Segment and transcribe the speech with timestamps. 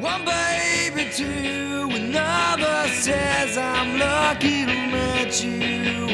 [0.00, 6.06] One baby, two, another says I'm lucky to meet you.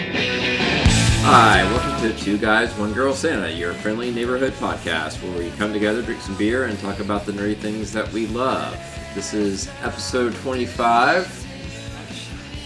[1.27, 5.75] Hi, welcome to Two Guys, One Girl Santa, your friendly neighborhood podcast where we come
[5.75, 8.73] together, drink some beer, and talk about the nerdy things that we love.
[9.15, 11.47] This is episode 25.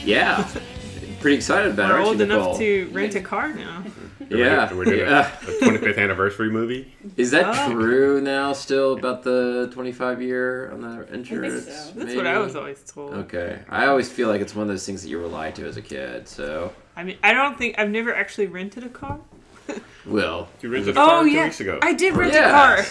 [0.05, 0.49] Yeah,
[1.21, 2.45] pretty excited about it, We're aren't old you, Nicole?
[2.47, 3.85] enough to rent a car now.
[4.31, 5.31] Yeah, We're doing yeah.
[5.41, 6.95] a, a 25th anniversary movie.
[7.17, 7.73] Is that Oh.
[7.73, 8.53] true now?
[8.53, 11.65] Still about the 25 year on the insurance?
[11.65, 11.71] so.
[11.71, 12.17] That's maybe?
[12.17, 13.15] what I was always told.
[13.15, 15.67] Okay, I always feel like it's one of those things that you were lied to
[15.67, 16.29] as a kid.
[16.29, 19.19] So, I mean, I don't think I've never actually rented a car.
[20.07, 20.49] Will.
[20.61, 21.79] You rented a car Oh two yeah, weeks ago.
[21.83, 22.85] I did rent a car.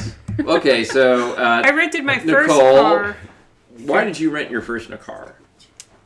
[0.58, 1.62] okay, so uh.
[1.66, 2.82] I rented my first Nicole.
[2.82, 3.18] car.
[3.86, 5.36] why did you rent your first car?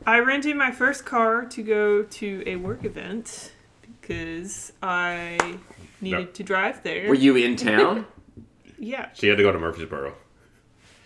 [0.06, 3.52] I rented my first car to go to a work event
[4.00, 5.58] because I
[6.00, 6.32] needed No.
[6.32, 7.08] to drive there.
[7.08, 8.06] Were you in town?
[8.78, 10.14] yeah, She had to go to Murfreesboro.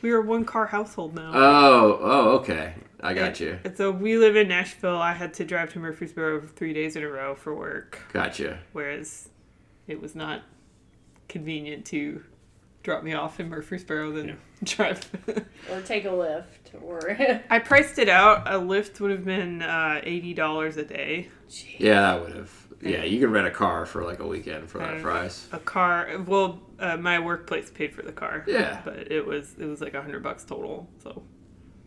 [0.02, 1.30] we were a one car household now.
[1.34, 2.74] Oh, oh, okay.
[3.00, 3.58] I got you.
[3.64, 4.96] And so we live in Nashville.
[4.96, 8.60] I had to drive to Murfreesboro three days in a row for work, Gotcha.
[8.72, 9.28] whereas
[9.86, 10.42] it was not
[11.28, 12.22] convenient to
[12.82, 14.34] drop me off in Murfreesboro than Yeah.
[14.64, 15.10] drive.
[15.70, 17.16] or take a Lyft or
[17.50, 18.46] I priced it out.
[18.46, 21.28] A Lyft would have been uh, eighty dollars a day.
[21.78, 22.50] Yeah, that would have.
[22.82, 25.48] Yeah, you could rent a car for like a weekend for that Uh, price.
[25.52, 26.08] A car.
[26.26, 28.44] Well, uh, my workplace paid for the car.
[28.46, 28.80] Yeah.
[28.84, 30.88] but it was it was like a hundred bucks total.
[31.02, 31.22] So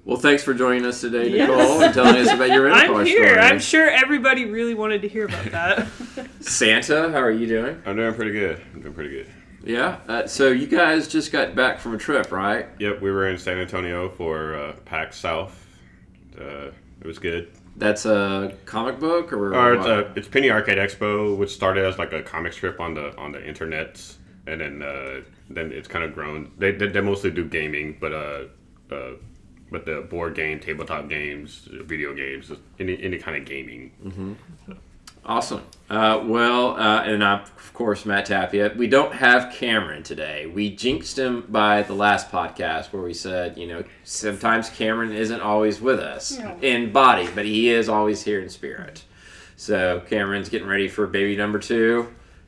[0.06, 1.48] Well, thanks for joining us today, Yes.
[1.48, 3.34] Nicole, and telling us about your rental car I'm here.
[3.34, 3.40] story.
[3.40, 5.88] I'm sure everybody really wanted to hear about that.
[6.40, 7.82] Santa, how are you doing?
[7.86, 8.60] I'm doing pretty good.
[8.74, 9.28] I'm doing pretty good.
[9.64, 10.00] Yeah.
[10.08, 12.68] Uh, so you guys just got back from a trip, right?
[12.80, 15.66] Yep, we were in San Antonio for uh, PAX South.
[16.40, 16.72] Uh,
[17.02, 17.52] it was good.
[17.76, 19.90] That's a comic book, or Or it's, what?
[19.92, 23.32] uh, it's Penny Arcade Expo, which started as like a comic strip on the on
[23.32, 24.02] the internet,
[24.48, 26.52] and then uh, then it's kind of grown.
[26.58, 28.44] They, they, they mostly do gaming, but uh,
[28.92, 29.12] uh,
[29.72, 34.36] but the board game, tabletop games, video games, any any kind of gaming.
[35.26, 35.64] Awesome.
[35.90, 38.74] Uh, well, uh, and I'm, of course, Matt Tapia.
[38.76, 40.46] We don't have Cameron today.
[40.48, 45.42] We jinxed him by the last podcast where we said, you know, sometimes Cameron isn't
[45.42, 49.04] always with us in body, but he is always here in spirit.
[49.56, 52.08] So Cameron's getting ready for baby number two.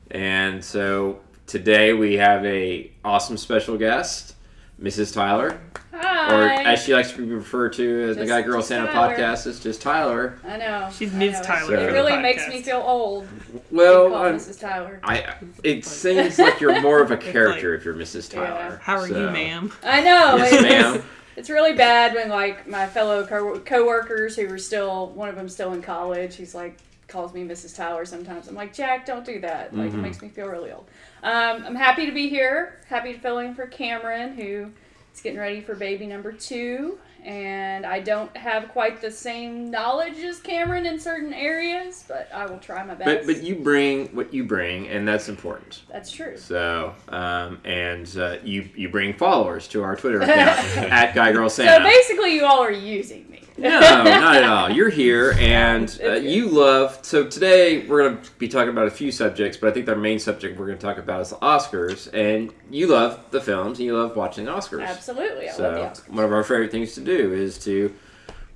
[0.10, 4.36] And so today we have a awesome special guest,
[4.82, 5.14] Mrs.
[5.14, 5.60] Tyler.
[5.94, 6.34] hi.
[6.34, 9.16] Or as she likes to be referred to as the Guy Girl Santa Tyler.
[9.16, 10.40] podcast, is just Tyler.
[10.48, 10.90] I know.
[10.92, 11.34] She's I Ms.
[11.34, 11.44] know.
[11.44, 13.28] Tyler for It really makes me feel old.
[13.70, 14.60] Well, Call I'm- Mrs.
[14.60, 15.00] Tyler.
[15.04, 18.34] I it seems like you're more of a It's character if you're Mrs.
[18.34, 18.46] Yeah.
[18.46, 18.80] Tyler.
[18.84, 19.72] How are you, ma'am?
[19.84, 20.38] I know.
[20.38, 21.04] Yes, it's, ma'am.
[21.36, 25.48] it's really bad when like my fellow co- coworkers who are still one of them
[25.50, 26.36] still in college.
[26.36, 26.78] He's like
[27.08, 27.76] calls me Mrs.
[27.76, 28.48] Tyler sometimes.
[28.48, 29.76] I'm like Jack, don't do that.
[29.76, 29.96] Like Mhm.
[29.96, 30.86] it makes me feel really old.
[31.24, 32.80] Um, I'm happy to be here.
[32.88, 34.72] Happy to fill in for Cameron who
[35.14, 36.98] is getting ready for baby number two.
[37.24, 42.48] And I don't have quite the same knowledge as Cameron in certain areas, but I
[42.48, 43.06] will try my best.
[43.06, 45.84] But but you bring what you bring, and that's important.
[45.92, 46.36] That's true.
[46.36, 51.48] So um, and uh, you you bring followers to our Twitter account at Guy Girl
[51.48, 51.76] Santa.
[51.76, 53.31] So basically, you all are using.
[53.58, 54.70] No, not at all.
[54.70, 57.00] You're here, and uh, you love.
[57.04, 59.96] So today we're going to be talking about a few subjects, but I think our
[59.96, 62.12] main subject we're going to talk about is the Oscars.
[62.14, 64.88] And you love the films, and you love watching the Oscars.
[64.88, 66.10] Absolutely, I So love the Oscars.
[66.10, 67.94] one of our favorite things to do is to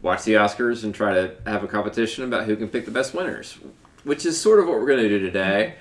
[0.02, 3.14] watch the Oscars and try to have a competition about who can pick the best
[3.14, 3.58] winners,
[4.06, 5.76] which is sort of what we're going to do today.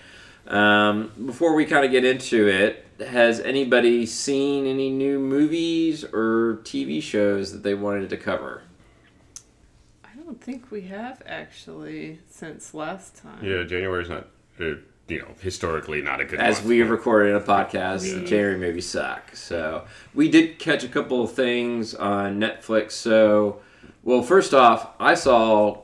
[0.47, 6.61] Um, before we kind of get into it, has anybody seen any new movies or
[6.65, 8.63] TV shows that they wanted to cover?
[10.25, 13.45] I don't think we have actually since last time.
[13.45, 14.27] Yeah, January's not,
[14.59, 14.77] uh,
[15.07, 16.67] you know, historically not a good As month.
[16.69, 19.37] we have recorded a podcast, We- the January movies suck.
[19.37, 19.85] So
[20.15, 22.93] we did catch a couple of things on Netflix.
[22.93, 23.61] So,
[24.03, 25.83] well, first off, I saw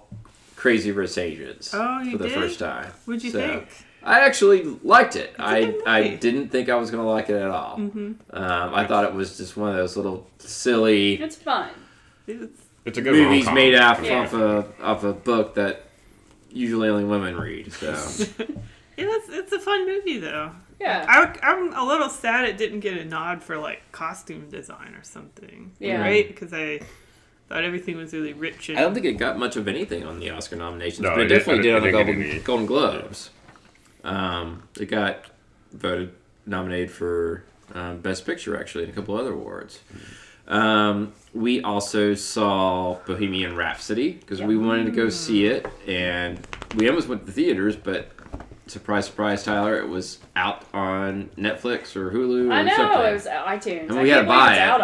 [0.56, 2.34] Crazy Rich Asians Oh, you for the did?
[2.38, 2.90] first time.
[3.04, 3.68] What'd you So, think?
[4.02, 5.34] I actually liked it.
[5.38, 7.76] I, I didn't think I was gonna like it at all.
[7.76, 8.12] Mm-hmm.
[8.34, 11.68] Um, I thought it was just one of those little silly It's fun.
[12.26, 13.54] It's, It's a good movies rom-com.
[13.54, 14.20] made off Yeah.
[14.20, 15.84] off a off a book that
[16.50, 17.72] usually only women read.
[17.72, 17.90] So
[18.38, 18.46] yeah,
[18.96, 20.52] it's, it's a fun movie though.
[20.80, 21.04] Yeah.
[21.06, 25.02] I, I'm a little sad it didn't get a nod for like costume design or
[25.02, 25.72] something.
[25.78, 26.00] Yeah.
[26.00, 26.26] Right?
[26.26, 26.80] Because I
[27.50, 28.78] thought everything was really rich and.
[28.78, 31.24] I don't think it got much of anything on the Oscar nominations, No, but it,
[31.24, 32.40] it didn't- definitely did it on the didn't get Golden, any.
[32.40, 33.30] Golden Globes.
[34.04, 35.26] Um, it got
[35.72, 36.14] voted
[36.46, 37.44] nominated for
[37.74, 39.80] um, Best Picture actually, and a couple other awards.
[40.48, 46.44] Um, we also saw Bohemian Rhapsody because we wanted to go see it, and
[46.76, 48.10] we almost went to the theaters, but
[48.66, 53.00] surprise, surprise, Tyler, it was out on Netflix or Hulu or I know something.
[53.00, 53.88] it was iTunes.
[53.90, 54.80] And I we can't had to buy it, out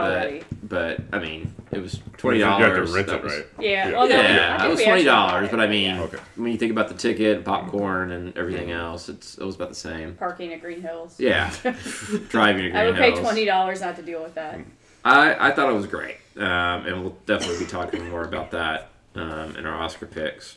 [0.62, 2.58] but, but I mean, it was twenty dollars.
[2.60, 2.90] You have dollars.
[2.90, 3.46] to rent it, right?
[3.60, 3.88] Yeah.
[3.88, 3.92] Yeah.
[3.96, 5.48] Well, no, I Yeah, it was twenty dollars.
[5.50, 6.18] but I mean, Okay.
[6.36, 9.74] when you think about the ticket, popcorn, and everything else, it's it was about the
[9.76, 10.14] same.
[10.14, 11.14] parking at Green Hills.
[11.18, 11.52] Yeah,
[12.28, 14.58] driving to Green I would pay twenty dollars not to deal with that.
[15.06, 18.90] I, I thought it was great, um, and we'll definitely be talking more about that
[19.14, 20.56] um, in our Oscar picks.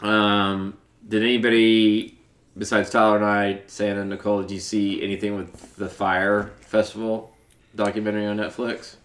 [0.00, 0.76] Um,
[1.08, 2.16] did anybody
[2.56, 7.32] besides Tyler and I, Santa and Nicole, did you see anything with the Fyre Festival
[7.74, 8.96] documentary on Netflix?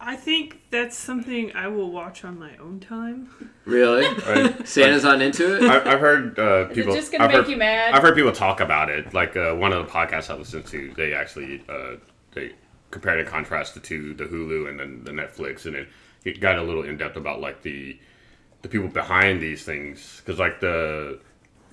[0.00, 3.30] I think that's something I will watch on my own time.
[3.64, 4.04] Really?
[4.26, 4.66] Right.
[4.66, 5.62] Santa's not into it.
[5.62, 6.92] I, I've heard uh, Is people.
[6.92, 7.94] it just gonna I've make heard, you mad?
[7.94, 9.14] I've heard people talk about it.
[9.14, 11.96] Like uh, one of the podcasts I listened to, they actually uh,
[12.32, 12.52] they
[12.92, 15.88] compared and contrasted to the Hulu and then the Netflix, and it,
[16.24, 17.98] it got a little in depth about like the
[18.62, 21.18] the people behind these things, because like the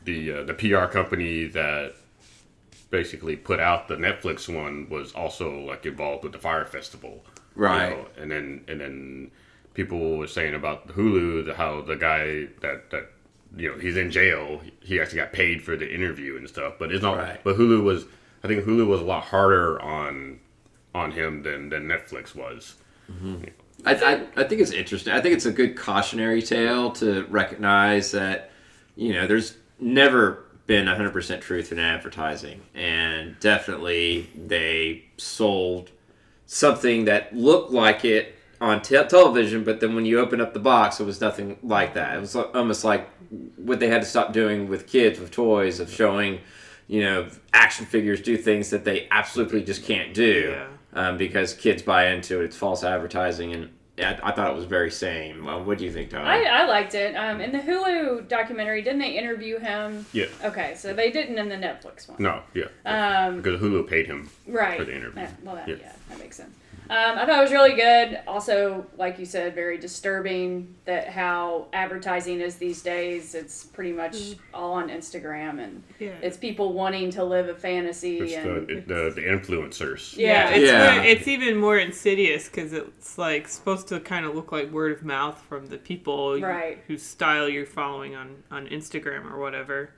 [0.05, 1.93] the uh, the PR company that
[2.89, 7.63] basically put out the Netflix one was also like involved with the Fyre Festival, you
[7.63, 7.89] Right.
[7.91, 9.31] know, and then and then
[9.75, 13.11] people were saying about Hulu the, how the guy that that
[13.55, 16.91] you know he's in jail he actually got paid for the interview and stuff but
[16.91, 17.39] it's not Right.
[17.43, 18.05] but Hulu was
[18.43, 20.39] I think Hulu was a lot harder on
[20.93, 22.75] on him than than Netflix was
[23.85, 25.13] I, I, I think it's interesting.
[25.13, 28.51] I think it's a good cautionary tale to recognize that,
[28.95, 32.61] you know, there's never been 100% truth in advertising.
[32.75, 35.91] And definitely they sold
[36.45, 40.59] something that looked like it on te- television, but then when you open up the
[40.59, 42.17] box, it was nothing like that.
[42.17, 43.09] It was almost like
[43.55, 46.39] what they had to stop doing with kids with toys of showing,
[46.87, 50.67] you know, action figures do things that they absolutely just can't do Yeah.
[50.93, 52.45] Um, because kids buy into it.
[52.45, 53.69] It's false advertising, and
[53.99, 55.45] I, I thought it was very same.
[55.45, 56.25] Well, what do you think, Tyler?
[56.25, 57.15] I, I liked it.
[57.15, 60.05] Um, in the Hulu documentary, didn't they interview him?
[60.13, 62.21] yeah Okay, so they didn't in the Netflix one.
[62.21, 64.77] no yeah Um, because Hulu paid him right.
[64.79, 65.21] for the interview.
[65.21, 65.75] Yeah, well, that, Yeah.
[65.81, 65.91] yeah.
[66.09, 66.55] that makes sense.
[66.91, 68.19] Um, I thought it was really good.
[68.27, 73.35] Also, like you said, very disturbing that how advertising is these days.
[73.35, 74.15] It's pretty much
[74.55, 76.13] all on Instagram, and Yeah.
[76.23, 78.17] it's people wanting to live a fantasy.
[78.19, 80.95] it's and the, the the influencers yeah, it's Yeah.
[80.95, 84.91] more- it's even more insidious because it's like supposed to kind of look like word
[84.91, 86.79] of mouth from the people you- Right.
[86.87, 89.91] whose style you're following on on Instagram or whatever.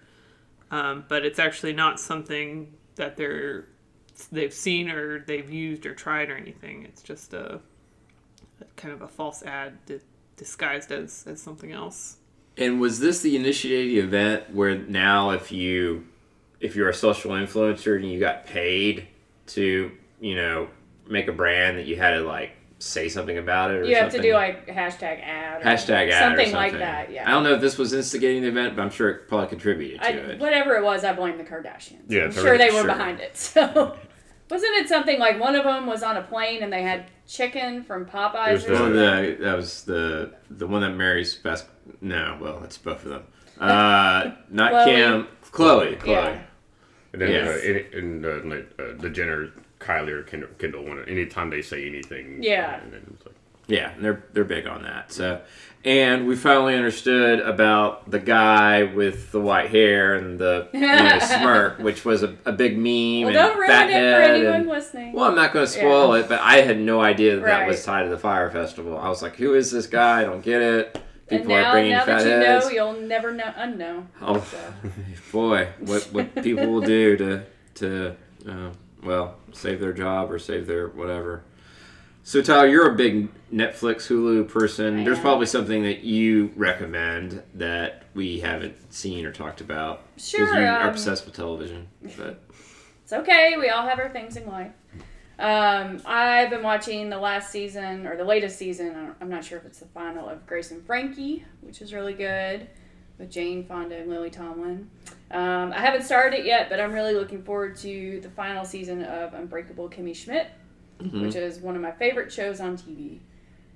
[0.71, 3.65] Um, but it's actually not something that they're
[4.27, 6.83] they've seen or they've used or tried or anything.
[6.83, 7.59] It's just a,
[8.61, 9.99] a kind of a false ad di-
[10.37, 12.17] disguised as as something else.
[12.57, 16.07] and was this the initiating event where now, if you
[16.59, 19.07] if you're a social influencer and you got paid
[19.47, 20.67] to, you know,
[21.07, 24.05] make a brand that you had to like say something about it, or you have
[24.05, 24.31] to something?
[24.31, 27.11] do like hashtag ad, or hashtag ad or something, something like that.
[27.11, 27.27] Yeah.
[27.27, 30.01] I don't know if this was instigating the event, but I'm sure it probably contributed
[30.01, 30.39] to I, it.
[30.39, 32.01] whatever it was, I blame the Kardashians.
[32.07, 32.85] Yeah, I'm it's sure they were sure.
[32.87, 33.35] behind it.
[33.37, 33.97] So,
[34.51, 37.83] wasn't it something like one of them was on a plane and they had chicken
[37.83, 39.37] from Popeyes It was or the- One something?
[39.37, 41.65] the that was the the one that marries best.
[42.01, 43.23] No, well, it's both of them.
[43.59, 44.85] Uh, not Chloe.
[44.85, 46.11] Kim, Chloe, Chloe.
[46.13, 46.41] Yeah.
[47.13, 47.47] and then Yes.
[47.47, 47.67] uh,
[47.97, 51.87] in, in uh, like, uh, the Jenner Kylie or Kendall, Kendall one anytime they say
[51.87, 52.79] anything Yeah.
[52.81, 53.35] and then it's like,
[53.67, 55.11] Yeah, they're they're big on that.
[55.11, 55.41] So,
[55.83, 61.19] and we finally understood about the guy with the white hair and the you know,
[61.21, 62.85] smirk, which was a, a big meme.
[63.23, 65.13] Well, and don't ruin it for anyone and- listening.
[65.13, 66.23] Well, I'm not going to spoil Yeah.
[66.23, 68.97] it, but I had no idea that, that was tied to the Fyre Festival.
[68.97, 70.21] I was like, "Who is this guy?
[70.21, 72.65] I don't get it." People now, are bringing now fat that you heads.
[72.65, 74.05] know, you'll never know unknow.
[74.21, 74.57] Oh, So.
[75.31, 77.43] boy, what what people will do to
[77.75, 78.15] to
[78.49, 78.69] uh,
[79.03, 81.43] well save their job or save their whatever.
[82.23, 84.99] So Tyler, you're a big Netflix, Hulu person.
[84.99, 85.23] I There's am.
[85.23, 90.03] probably something that you recommend that we haven't seen or talked about.
[90.17, 91.87] Sure, you are um, obsessed with television.
[92.17, 92.41] But
[93.11, 93.57] It's okay.
[93.57, 94.71] We all have our things in life.
[95.37, 99.13] Um, I've been watching the last season or the latest season.
[99.19, 102.69] I'm not sure if it's the final of Grace and Frankie, which is really good
[103.17, 104.89] with Jane Fonda and Lily Tomlin.
[105.31, 109.03] Um, I haven't started it yet, but I'm really looking forward to the final season
[109.03, 110.47] of Unbreakable Kimmy Schmidt,
[111.01, 111.21] Mm-hmm.
[111.21, 113.19] which is one of my favorite shows on TV.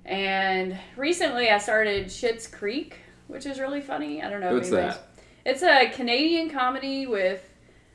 [0.05, 4.21] And recently I started Schitt's Creek, which is really funny.
[4.21, 5.07] I don't know What's that?
[5.45, 7.41] it's a Canadian comedy with.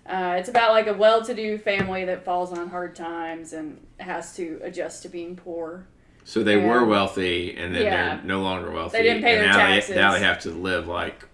[0.06, 4.58] Uh, it's about like a well-to-do family that falls on hard times and has to
[4.64, 5.86] adjust to being poor.
[6.24, 8.16] so they were wealthy, and then Yeah.
[8.16, 8.98] they're no longer wealthy.
[8.98, 9.94] They didn't pay and their now taxes.
[9.94, 11.24] They, now they have to live like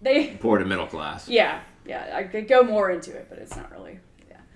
[0.00, 1.28] They, poor to middle class.
[1.28, 2.12] yeah, yeah.
[2.14, 3.98] I could go more into it, but it's not really.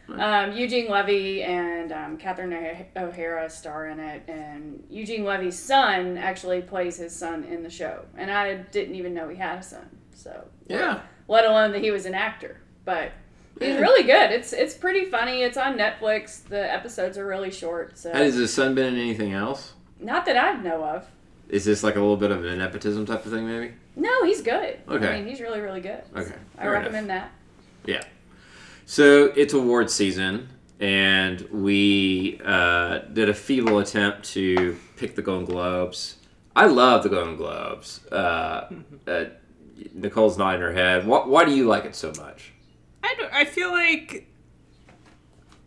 [0.09, 0.41] Yeah.
[0.45, 6.19] Um, Eugene Levy and um, Catherine O- O'Hara star in it, and Eugene Levy's son
[6.19, 9.63] actually plays his son in the show, and I didn't even know he had a
[9.63, 9.89] son.
[10.15, 11.01] So Yeah.
[11.29, 12.59] let alone that he was an actor.
[12.85, 13.13] But
[13.61, 14.33] He's really good.
[14.33, 15.43] It's it's pretty funny.
[15.43, 16.43] It's on Netflix.
[16.43, 17.97] The episodes are really short.
[17.97, 19.75] So Has his son been in anything else?
[20.01, 21.07] not that I know of.
[21.49, 23.75] Is this like a little bit of a nepotism type of thing, maybe?
[23.97, 24.81] No, he's good.
[24.89, 25.09] Okay.
[25.09, 26.03] I mean, he's really really good.
[26.17, 27.31] Okay, I recommend that.
[27.87, 28.03] Yeah.
[28.87, 30.49] So it's award season,
[30.79, 36.17] and we uh, did a feeble attempt to pick the Golden Globes.
[36.55, 38.07] I love the Golden Globes.
[38.07, 38.71] Uh,
[39.07, 39.25] uh,
[39.95, 41.07] Nicole's nodding her head.
[41.07, 42.53] Why, why do you like it so much?
[43.03, 44.29] I, I feel like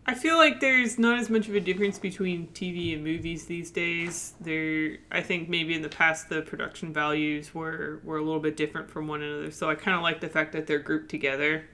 [0.10, 3.72] I feel like there's not as much of a difference between TV and movies these
[3.72, 4.36] days.
[4.40, 8.56] There, I think maybe in the past the production values were were a little bit
[8.56, 9.52] different from one another.
[9.52, 11.66] So I kind of like the fact that they're grouped together.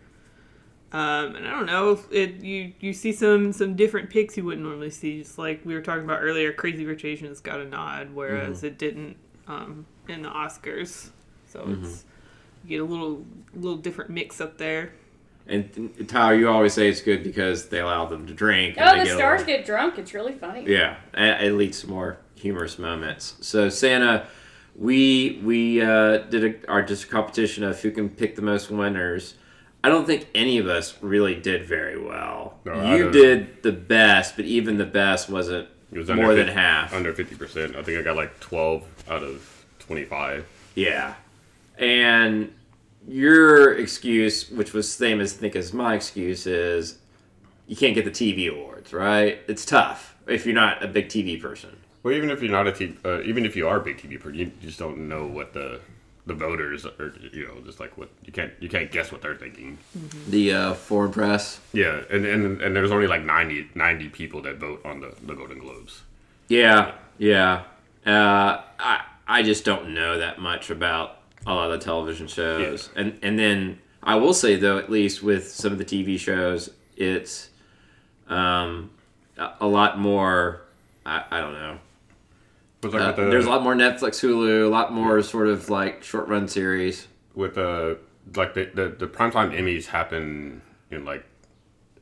[0.93, 4.63] Um, and I don't know, it you you see some some different picks you wouldn't
[4.63, 5.23] normally see.
[5.23, 8.77] Just like we were talking about earlier, Crazy Rich Asians got a nod, whereas it
[8.77, 11.09] didn't um, in the Oscars.
[11.47, 12.05] So it's
[12.63, 14.93] you get a little little different mix up there.
[15.47, 18.77] And Tyler, you always say it's good because they allow them to drink.
[18.79, 19.97] Oh, they the get stars little- get drunk.
[19.97, 20.65] It's really funny.
[20.67, 23.35] Yeah, it it leads to more humorous moments.
[23.41, 24.27] So Santa,
[24.75, 28.69] we we uh, did a, our just a competition of who can pick the most
[28.69, 29.33] winners.
[29.83, 32.57] I don't think any of us really did very well.
[32.63, 36.93] No, you did the best, but even the best wasn't was more under than half.
[36.93, 37.75] Under fifty percent.
[37.75, 40.47] I think I got like twelve out of twenty-five.
[40.75, 41.15] Yeah,
[41.77, 42.53] and
[43.07, 46.97] your excuse, which was same as I think as my excuse, is
[47.67, 48.93] you can't get the TV awards.
[48.93, 49.39] Right?
[49.47, 51.75] It's tough if you're not a big TV person.
[52.03, 54.19] Well, even if you're not a TV, uh, even if you are a big TV
[54.19, 55.81] person, you just don't know what the
[56.25, 57.13] the voters are.
[57.31, 59.77] You know, just like what you can't you can't guess what they're thinking.
[60.27, 61.59] The uh, foreign press.
[61.73, 65.33] Yeah, and, and and there's only like 90, 90 people that vote on the, the
[65.33, 66.03] Golden Globes.
[66.47, 67.63] Yeah, yeah.
[68.05, 72.89] Uh, I I just don't know that much about a lot of the television shows,
[72.95, 76.69] and and then I will say though, at least with some of the TV shows,
[76.97, 77.49] it's
[78.27, 78.91] um,
[79.37, 80.61] a, a lot more.
[81.05, 81.79] I, I don't know.
[82.83, 86.03] Like Uh, the, there's a lot more Netflix, Hulu, a lot more sort of like
[86.03, 87.07] short run series.
[87.35, 87.97] with the
[88.35, 90.61] like the, the the primetime Emmys happen
[90.91, 91.25] in like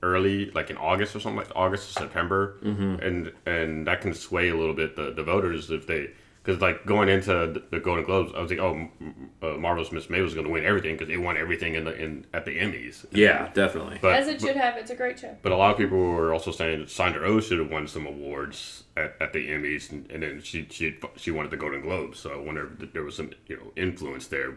[0.03, 2.95] early like in August or something like August or September, mm-hmm.
[3.01, 6.11] and and that can sway a little bit the, the voters if they
[6.43, 9.91] because like going into the- the Golden Globes, I was like, oh, M- uh, Marvelous
[9.91, 12.45] Miss May was going to win everything because it won everything in the in at
[12.45, 13.05] the Emmys.
[13.11, 13.99] Yeah, definitely.
[14.01, 14.75] But As it but, should have.
[14.77, 15.37] It's a great show.
[15.43, 18.05] but a lot of people were also saying that Sandra Oh should have won some
[18.07, 22.19] awards at, at the Emmys, and, and then she she she wanted the Golden Globes.
[22.19, 24.51] So I wonder if there was some you know influence there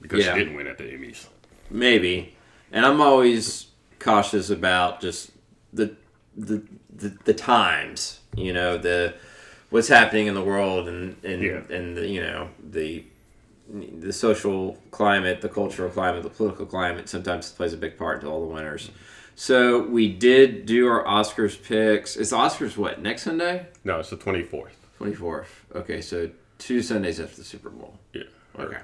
[0.00, 0.34] because Yeah.
[0.34, 1.26] she didn't win at the Emmys.
[1.70, 2.34] Maybe,
[2.72, 3.68] and I'm always
[3.98, 5.30] cautious about just
[5.72, 5.96] the
[6.36, 6.62] the
[6.94, 8.20] the, the times.
[8.36, 9.14] You know the
[9.70, 11.60] what's happening in the world and and Yeah.
[11.70, 13.04] and the, you know the
[13.72, 18.26] the social climate, the cultural climate, the political climate sometimes plays a big part into
[18.28, 18.90] all the winners.
[19.36, 22.14] So we did do our Oscars picks.
[22.14, 23.66] The Oscars what next Sunday?
[23.84, 24.76] No, it's the twenty fourth.
[24.98, 25.64] Twenty fourth.
[25.74, 27.94] Okay, so two Sundays after the Super Bowl.
[28.12, 28.24] Yeah.
[28.58, 28.76] Okay.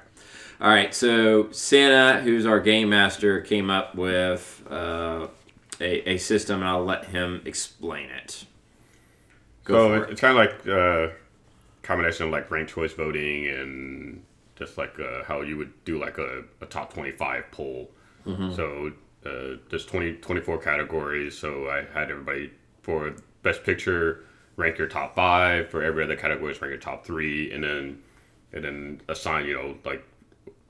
[0.61, 0.95] All right.
[0.95, 5.27] So Santa, who's our game master, came up with uh,
[5.81, 8.47] a, a system, and I'll let him explain it.
[9.67, 10.11] Go so it, it.
[10.11, 11.13] it's kind of like a
[11.83, 14.23] combination of like ranked choice voting and
[14.57, 17.91] just like uh, how you would do like a, a top 25 poll.
[18.27, 18.55] Mm-hmm.
[18.55, 18.93] So
[19.25, 21.37] uh, there's 20, 24 categories.
[21.37, 24.25] So I had everybody for best picture
[24.57, 25.71] rank your top five.
[25.71, 28.03] For every other category, rank your top three, and then
[28.53, 30.03] and then assign you know like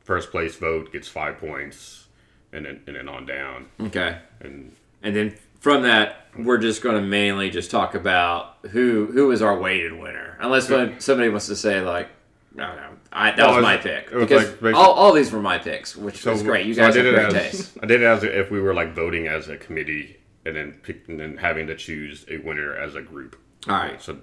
[0.00, 2.06] first place vote gets five points,
[2.52, 3.66] and then and then on down.
[3.80, 4.18] Okay.
[4.40, 5.34] And And then
[5.66, 9.92] from that, we're just going to mainly just talk about who who is our weighted
[9.92, 12.08] winner, unless when somebody wants to say like.
[12.54, 15.42] No, no, I, that No, was it my pick because like all, all these were
[15.42, 16.64] my picks, which was great.
[16.64, 17.78] You so guys did have it great as, taste.
[17.82, 21.06] I did it as if we were like voting as a committee and then pick,
[21.08, 23.36] and then having to choose a winner as a group.
[23.68, 24.16] All right, So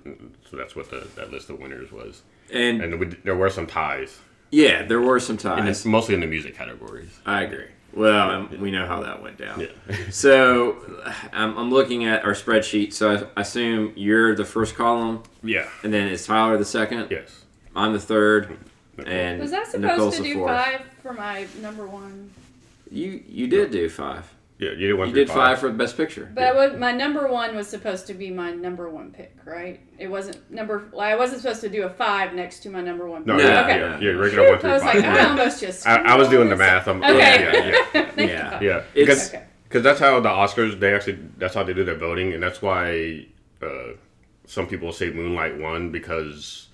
[0.50, 2.23] so that's what the that list of winners was.
[2.51, 4.19] and And we, there were some ties,
[4.50, 7.19] yeah, there were some ties, and it's mostly in the music categories.
[7.25, 7.67] I agree.
[7.95, 9.62] Well, and um, we know how that went down.
[9.62, 9.95] Yeah.
[10.12, 10.77] So
[11.31, 12.93] I'm, I'm looking at our spreadsheet.
[12.93, 15.67] So I assume you're the first column, Yeah.
[15.83, 17.07] and then is Tyler the second?
[17.12, 17.43] Yes.
[17.75, 18.57] I'm the third,
[19.05, 20.51] and Was I supposed Nicole's to do fourth.
[20.51, 22.31] five for my number one?
[22.91, 24.31] You you did do five.
[24.63, 24.72] Yeah.
[24.72, 25.08] You did one.
[25.10, 26.32] You did five for the best picture.
[26.34, 29.79] But I would, my number one was supposed to be my number one pick, right?
[29.98, 30.89] It wasn't number.
[30.91, 33.25] Like, I wasn't supposed to do a five next to my number one.
[33.25, 33.36] No.
[33.38, 33.46] pick.
[33.46, 33.62] No, yeah.
[33.63, 33.79] okay.
[33.79, 34.00] Yeah.
[34.00, 34.12] Yeah.
[34.12, 35.05] Regular one I through was like, five.
[35.05, 35.88] I almost just.
[35.88, 36.88] I, I was doing the math.
[36.88, 37.17] I'm, Okay.
[37.17, 37.65] Yeah.
[37.93, 38.12] Yeah.
[38.15, 38.60] Thank Yeah.
[38.62, 39.43] Yeah, because Okay.
[39.70, 42.62] cause that's how the Oscars they actually that's how they do their voting, and that's
[42.62, 43.25] why
[43.62, 43.93] uh,
[44.46, 46.67] some people say Moonlight won because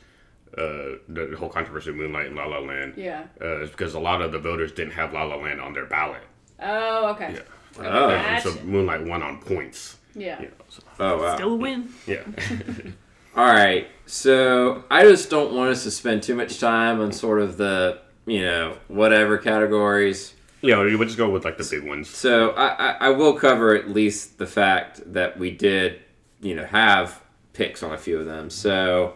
[0.57, 2.93] uh, the, the whole controversy of Moonlight and La La Land.
[2.97, 3.25] Yeah.
[3.41, 5.85] uh, is because a lot of the voters didn't have La La Land on their
[5.85, 6.21] ballot.
[6.61, 7.33] Oh, okay.
[7.35, 7.41] Yeah,
[7.79, 8.09] Oh.
[8.09, 9.97] And so Moonlight won on points.
[10.15, 10.39] Yeah.
[10.41, 11.35] You know, so, Oh wow.
[11.35, 11.89] Still a win.
[12.07, 12.23] yeah.
[13.35, 13.87] All right.
[14.05, 17.99] So I just don't want us to spend too much time on sort of the
[18.25, 20.33] you know whatever categories.
[20.61, 22.09] yeah, we would just go with like the big ones.
[22.09, 26.01] So I, I, I will cover at least the fact that we did,
[26.41, 27.21] you know, have
[27.53, 28.49] picks on a few of them.
[28.49, 29.13] So,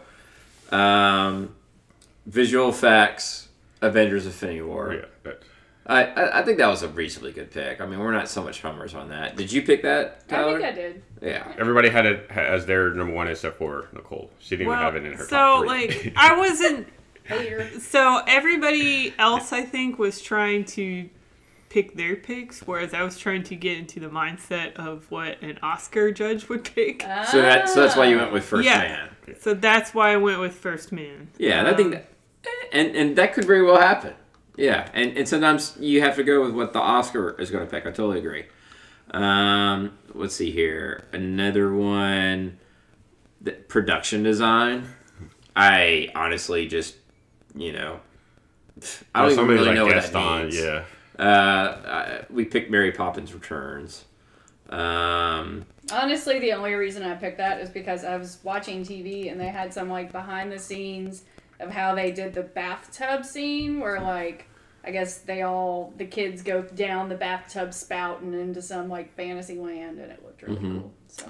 [0.72, 1.54] um,
[2.26, 3.50] visual effects,
[3.82, 4.94] Avengers: Infinity War.
[4.94, 5.06] Yeah.
[5.86, 7.82] That- I, I I think that was a reasonably good pick.
[7.82, 9.36] I mean, we're not so much hummers on that.
[9.36, 11.04] Did you pick that, I think I did.
[11.22, 11.52] yeah.
[11.58, 14.32] Everybody had it as their number one except for Nicole.
[14.40, 15.68] She didn't Well, even have it in her so top three.
[15.70, 16.88] like I wasn't.
[17.80, 21.10] So everybody else, I think, was trying to
[21.70, 25.58] pick their picks, whereas I was trying to get into the mindset of what an
[25.64, 27.02] Oscar judge would pick.
[27.32, 28.78] So that so that's why you went with First Yeah.
[28.78, 29.10] Man.
[29.40, 31.30] So that's why I went with First Man.
[31.38, 32.02] Yeah, and I think Um,
[32.44, 34.14] that, and and that could very well happen.
[34.56, 37.72] Yeah, and and sometimes you have to go with what the Oscar is going to
[37.72, 37.86] pick.
[37.86, 38.46] I totally agree.
[39.12, 42.60] Um, let's see here, another one,
[43.42, 44.88] the production design.
[45.56, 46.96] I honestly just,
[47.56, 48.00] you know,
[49.14, 50.58] I don't even Somebody really like know what Gaston, that means.
[50.58, 50.84] Yeah.
[51.20, 54.06] Uh, I, we picked Mary Poppins Returns.
[54.70, 59.40] Um, Honestly, the only reason I picked that is because I was watching TV and
[59.40, 61.24] they had some like behind the scenes
[61.64, 64.48] of how they did the bathtub scene where like
[64.86, 69.16] I guess they all the kids go down the bathtub spout and into some like
[69.16, 70.80] fantasy land and it looked really Mm-hmm.
[70.80, 70.94] cool.
[71.08, 71.26] So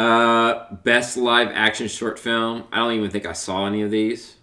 [0.00, 2.64] Uh, best live action short film.
[2.72, 4.36] I don't even think I saw any of these.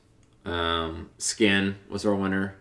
[0.45, 2.55] Um, Skin was our winner.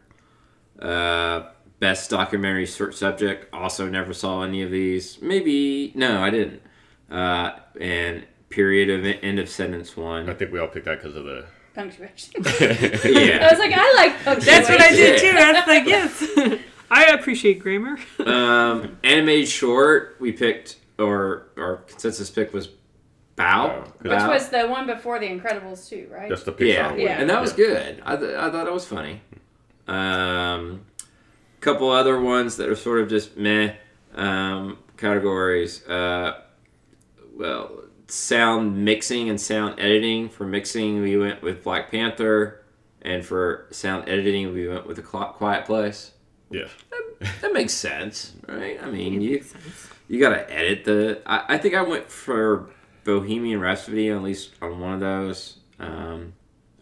[0.81, 3.53] Uh, best documentary short subject.
[3.53, 5.21] Also never saw any of these.
[5.23, 6.62] Maybe no, I didn't.
[7.11, 10.29] Uh, and period of end of sentence one.
[10.29, 11.47] I think we all picked that because of the.
[11.75, 12.35] Punctuation.
[12.47, 13.47] I Yeah.
[13.47, 14.45] I was like, I like punctuation.
[14.65, 15.37] That's what I did too.
[15.39, 16.61] I was like, yes,
[16.91, 17.99] I appreciate grammar.
[18.27, 20.17] um, animated short.
[20.21, 22.75] We picked or our consensus pick was Bao.
[23.37, 23.87] Bao.
[24.03, 24.29] Which Bao.
[24.29, 26.29] was the one before The Incredibles too, right?
[26.29, 27.00] That's the Pixar Yeah, one.
[27.00, 27.21] Yeah.
[27.21, 28.03] and that was good.
[28.05, 29.21] I, th- I thought it was funny.
[29.87, 30.85] Um,
[31.61, 33.75] couple other ones that are sort of just meh
[34.14, 35.87] um, categories.
[35.87, 36.40] Uh,
[37.37, 40.29] well, sound mixing and sound editing.
[40.29, 42.62] For mixing, we went with Black Panther,
[43.03, 46.12] and for sound editing, we went with A Quiet Place.
[46.51, 46.68] Yeah.
[47.42, 48.83] That makes sense, right?
[48.83, 49.44] I mean, you
[50.09, 51.20] you gotta edit the.
[51.27, 52.70] I, I think I went for
[53.05, 55.59] Bohemian Rhapsody at least on one of those.
[55.79, 56.33] Um,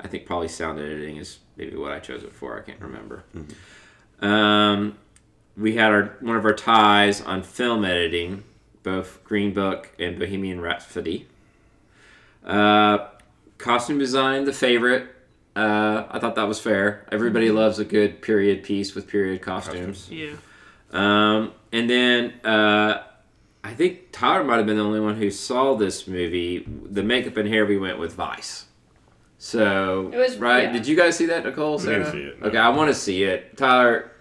[0.00, 2.58] I think probably sound editing is maybe what I chose it for.
[2.58, 3.24] I can't remember.
[4.20, 4.96] Um,
[5.56, 8.44] we had our one of our ties on film editing,
[8.88, 11.26] both Green Book and Bohemian Rhapsody.
[12.44, 13.08] Uh,
[13.58, 15.06] costume design, the favorite.
[15.54, 17.06] Uh, I thought that was fair.
[17.12, 20.08] Everybody loves a good period piece with period costumes.
[20.10, 20.34] Yeah.
[20.92, 23.02] Um, and then uh,
[23.62, 26.64] I think Tyler might have been the only one who saw this movie.
[26.90, 28.66] The makeup and hair we went with Vice.
[29.38, 30.64] So It was- right.
[30.64, 30.72] yeah.
[30.72, 31.80] Did you guys see that, Nicole?
[31.80, 32.46] I didn't see it, no.
[32.48, 33.56] Okay, I want to see it.
[33.56, 34.12] Tyler,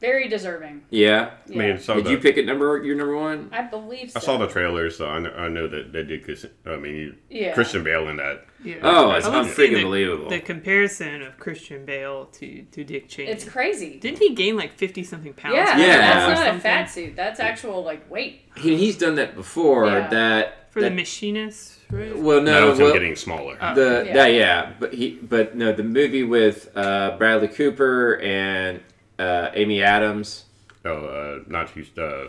[0.00, 0.82] Very deserving.
[0.90, 1.30] yeah.
[1.48, 3.50] I mean, so Did the, you pick it number your number one?
[3.52, 4.18] I believe so.
[4.18, 6.24] I saw the trailers, so I know, I know that they did.
[6.24, 7.52] Chris- I mean, Yeah.
[7.52, 8.46] Christian Bale in that.
[8.64, 8.76] Yeah.
[8.82, 10.30] Oh, it's I love the- believable.
[10.30, 13.30] The comparison of Christian Bale to, to Dick Cheney.
[13.30, 13.98] It's crazy.
[13.98, 15.56] Didn't he gain like fifty something pounds?
[15.56, 15.96] Yeah, Yeah.
[15.98, 17.14] that's not a fat suit.
[17.16, 18.42] That's actual like weight.
[18.56, 19.86] He, he's done that before.
[19.86, 20.08] Yeah.
[20.08, 22.16] That For that, the machinist, right?
[22.16, 23.56] well, No, no, was well, him getting smaller.
[23.60, 24.14] Uh, the Yeah.
[24.14, 24.26] yeah.
[24.26, 28.80] yeah, but he but no, the movie with uh, Bradley Cooper and
[29.20, 30.44] uh, Amy Adams,
[30.84, 32.02] oh, uh, not Houston.
[32.02, 32.24] Uh,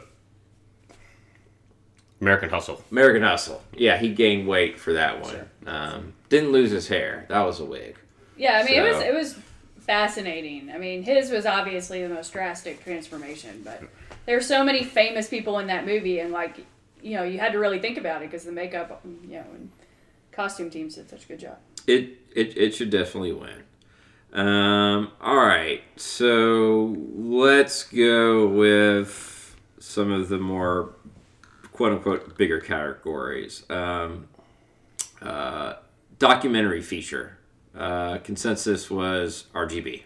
[2.20, 2.84] American Hustle.
[2.92, 3.64] American Hustle.
[3.74, 5.50] Yeah, he gained weight for that one.
[5.66, 7.26] Um, didn't lose his hair.
[7.30, 7.98] That was a wig.
[8.38, 9.38] Yeah, I mean it was it was
[9.80, 10.72] fascinating.
[10.72, 13.84] I mean his was obviously the most drastic transformation, but
[14.28, 16.66] there's so many famous people in that movie, and like
[17.02, 19.72] you know you had to really think about it because the makeup, you know, and
[20.32, 21.58] costume teams did such a good job.
[21.88, 23.64] It it it should definitely win.
[24.34, 30.94] Um, all right, so let's go with some of the more
[31.74, 33.64] quote unquote bigger categories.
[33.70, 34.28] Um,
[35.22, 35.76] uh,
[36.20, 37.38] documentary feature.
[37.76, 40.04] Uh, consensus was RGB.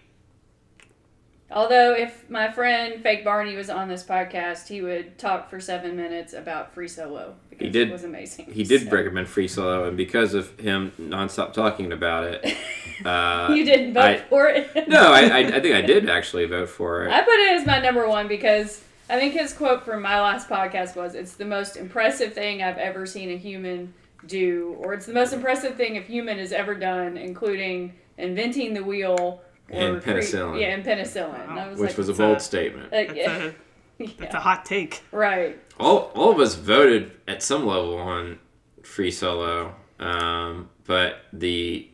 [1.51, 5.95] Although if my friend Fake Barney was on this podcast, he would talk for seven
[5.95, 8.45] minutes about Free Solo because He did- it was amazing.
[8.51, 12.57] He did So- recommend Free Solo, and because of him nonstop talking about it,
[13.05, 14.87] uh, You didn't vote I- for it.
[14.89, 17.11] no, I, I, I think I did actually vote for it.
[17.11, 20.49] I put it as my number one because I think his quote from my last
[20.49, 23.93] podcast was, "It's the most impressive thing I've ever seen a human
[24.25, 28.83] do, or it's the most impressive thing a human has ever done, including inventing the
[28.83, 30.59] wheel." Or And cre- penicillin.
[30.61, 31.49] yeah, and penicillin.
[31.49, 32.91] And I was which like, was a bold a- statement.
[32.91, 33.43] like, That's yeah.
[33.45, 33.53] a
[33.97, 34.37] That's Yeah.
[34.37, 35.03] a hot take.
[35.11, 35.57] Right.
[35.79, 38.39] all all of us voted at some level on
[38.83, 41.87] Free Solo, um, but the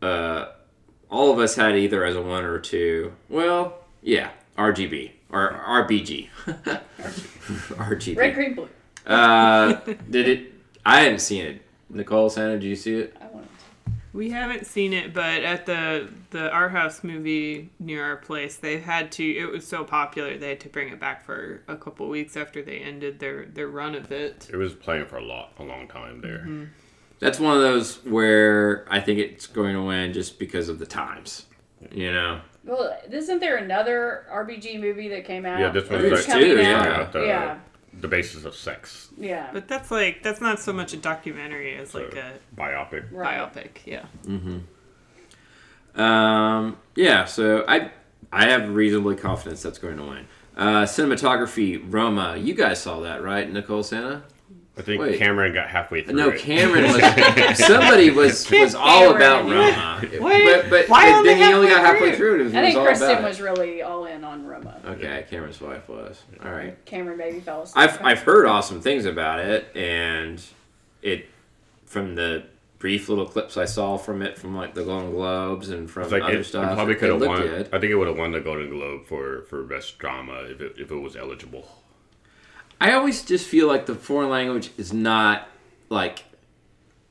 [0.00, 0.46] uh,
[1.10, 3.12] all of us had either as a one or a two.
[3.28, 6.28] Well, yeah, RGB or RBG,
[7.08, 8.16] RGB.
[8.16, 8.68] Red, green, blue.
[9.06, 9.74] Uh,
[10.10, 10.52] did it?
[10.86, 11.62] I hadn't seen it.
[11.90, 13.16] Nicole Santa, did you see it?
[13.20, 13.46] I want
[14.14, 18.78] We haven't seen it, but at the the Our House movie near our place, they
[18.78, 19.24] had to.
[19.24, 22.62] It was so popular, they had to bring it back for a couple weeks after
[22.62, 24.48] they ended their their run of it.
[24.52, 26.38] It was playing for a lot, a long time there.
[26.38, 26.64] Mm-hmm.
[27.18, 30.86] That's one of those where I think it's going to win just because of the
[30.86, 31.46] times.
[31.90, 35.58] You know, Well, isn't there another RBG movie that came out?
[35.60, 37.12] Yeah, this Or one's like- coming out?
[37.14, 37.20] yeah.
[37.22, 37.58] Yeah.
[38.00, 39.50] The basis of sex Yeah.
[39.52, 43.04] But that's like that's not so much a documentary as so like a biopic.
[43.10, 43.38] Right.
[43.38, 43.70] biopic.
[43.84, 44.04] Yeah.
[45.96, 47.90] Um, yeah, so I
[48.32, 50.26] I have reasonably confidence that's going to win.
[50.56, 52.36] Uh, cinematography, Roma.
[52.36, 54.22] You guys saw that, right, Nicole Santa?
[54.76, 55.18] I think Wait.
[55.18, 56.14] Cameron got halfway through.
[56.16, 56.40] No, it.
[56.40, 57.58] Cameron was.
[57.64, 60.10] somebody was was all about Cameron.
[60.10, 62.46] Roma, Wait, but but, why but only then he only got halfway halfway through.
[62.46, 62.50] it.
[62.50, 64.80] He I was think all Kristen was really all in on Roma.
[64.84, 66.22] Okay, Cameron's wife was.
[66.44, 66.82] All right.
[66.86, 67.84] Cameron maybe fell asleep.
[67.84, 70.42] I've I've heard awesome things about it, and
[71.02, 71.26] it
[71.86, 72.42] from the
[72.80, 76.12] brief little clips I saw from it from like the Golden Globes and from It's
[76.12, 76.72] like other it, stuff.
[76.72, 77.40] it probably could have won.
[77.42, 77.68] good.
[77.72, 80.74] I think it would have won the Golden Globe for for best drama if it,
[80.78, 81.68] if it was eligible.
[82.80, 85.48] I always just feel like the foreign language is not
[85.88, 86.24] like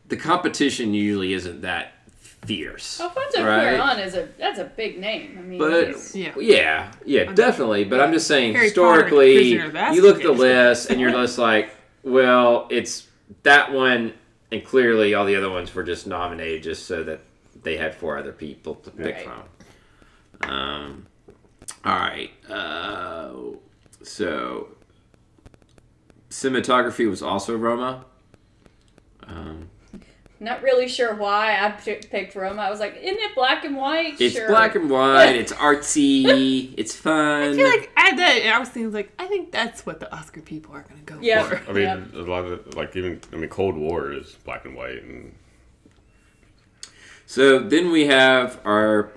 [0.07, 2.99] the competition usually isn't that fierce.
[2.99, 3.79] Alfonso right?
[3.79, 5.35] Cuarón is a that's a big name.
[5.37, 6.33] I mean, But he's- Yeah.
[6.37, 7.85] yeah, yeah, definitely.
[7.85, 11.37] But I'm just saying, Harry historically, Prisoner you look at the list and you're just
[11.37, 11.69] like,
[12.03, 13.07] well, it's
[13.43, 14.13] that one,
[14.51, 17.21] and clearly all the other ones were just nominated just so that
[17.63, 19.25] they had four other people to pick Right.
[20.41, 20.49] from.
[20.51, 21.05] Um,
[21.85, 22.31] all right.
[22.51, 23.31] Uh,
[24.03, 24.67] so
[26.33, 28.05] cinematography was also Roma.
[29.27, 29.69] Um,
[30.39, 32.63] not really sure why I p- picked Roma.
[32.63, 34.19] I was like, isn't it black and white?
[34.19, 34.47] it's sure.
[34.49, 35.35] black and white.
[35.35, 36.73] It's artsy.
[36.77, 37.43] it's fun.
[37.51, 40.41] I feel like I, that, I was thinking like I think that's what the Oscar
[40.41, 41.43] people are gonna go Yeah.
[41.43, 41.69] for.
[41.69, 42.19] I mean, Yeah.
[42.21, 45.33] a lot of like even I mean, Cold War is black and white, and
[47.27, 49.13] So then we have our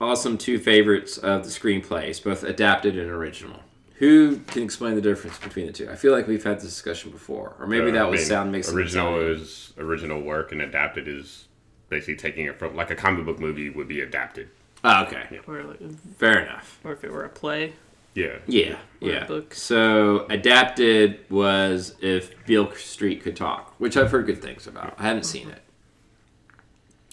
[0.00, 3.60] awesome two favorites of the screenplays, both adapted and original.
[3.98, 5.90] Who can explain the difference between the two?
[5.90, 8.28] I feel like we've had this discussion before, or maybe uh, that I was mean,
[8.28, 9.40] sound makes original sense.
[9.40, 11.46] is original work, and adapted is
[11.88, 14.50] basically taking it from like a comic book movie would be adapted.
[14.84, 15.80] Oh, okay, Or, like,
[16.16, 16.78] fair enough.
[16.84, 17.72] or if it were a play.
[18.14, 19.26] Yeah, Yeah, Or yeah.
[19.26, 19.52] book.
[19.54, 24.94] So adapted was if Beale Street could talk, which I've heard good things about.
[24.98, 25.62] I haven't seen it.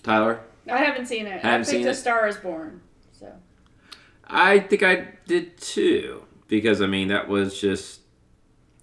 [0.04, 1.42] Tyler, I haven't seen it.
[1.42, 1.94] Haven't I picked seen A?
[1.96, 2.82] Star Is Born.
[3.20, 3.32] So
[4.28, 8.02] I think I did too because I mean that was just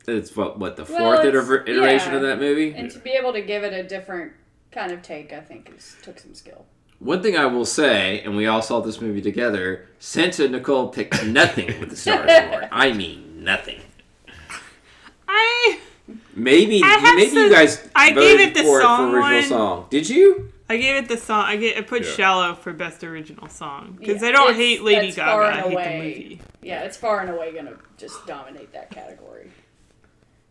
[0.06, 2.16] it's what what the Well, fourth it's- iter- iteration yeah.
[2.16, 2.74] of that movie.
[2.74, 4.32] and to be able to give it a different
[4.70, 6.64] kind of take, I think is took some skill.
[6.98, 11.24] One thing I will say, and we all saw this movie together, Santa Nicole picked
[11.26, 12.68] nothing with the Star is Born.
[12.70, 13.80] I mean nothing.
[15.28, 15.78] I
[16.34, 19.16] Maybe I have maybe you guys I voted gave it the for it song for
[19.18, 19.48] original one.
[19.48, 19.86] song.
[19.90, 20.51] Did you?
[20.72, 21.44] I gave it the song.
[21.44, 22.10] I get I put Yeah.
[22.12, 25.30] "Shallow" for best original song because Yeah, I don't it's- hate Lady Gaga.
[25.30, 25.98] far I and hate the away.
[25.98, 26.40] movie.
[26.62, 29.50] Yeah, it's far and away gonna just dominate that category.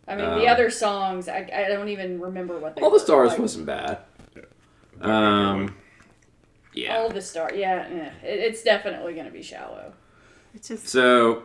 [0.08, 2.98] I mean, Um, the other songs, I, I don't even remember what they All were.
[2.98, 4.00] the Stars like, wasn't bad.
[5.00, 5.76] Um,
[6.74, 6.98] yeah.
[6.98, 9.94] All the stars, yeah, eh, it, it's definitely gonna be shallow.
[10.54, 11.44] It's just So,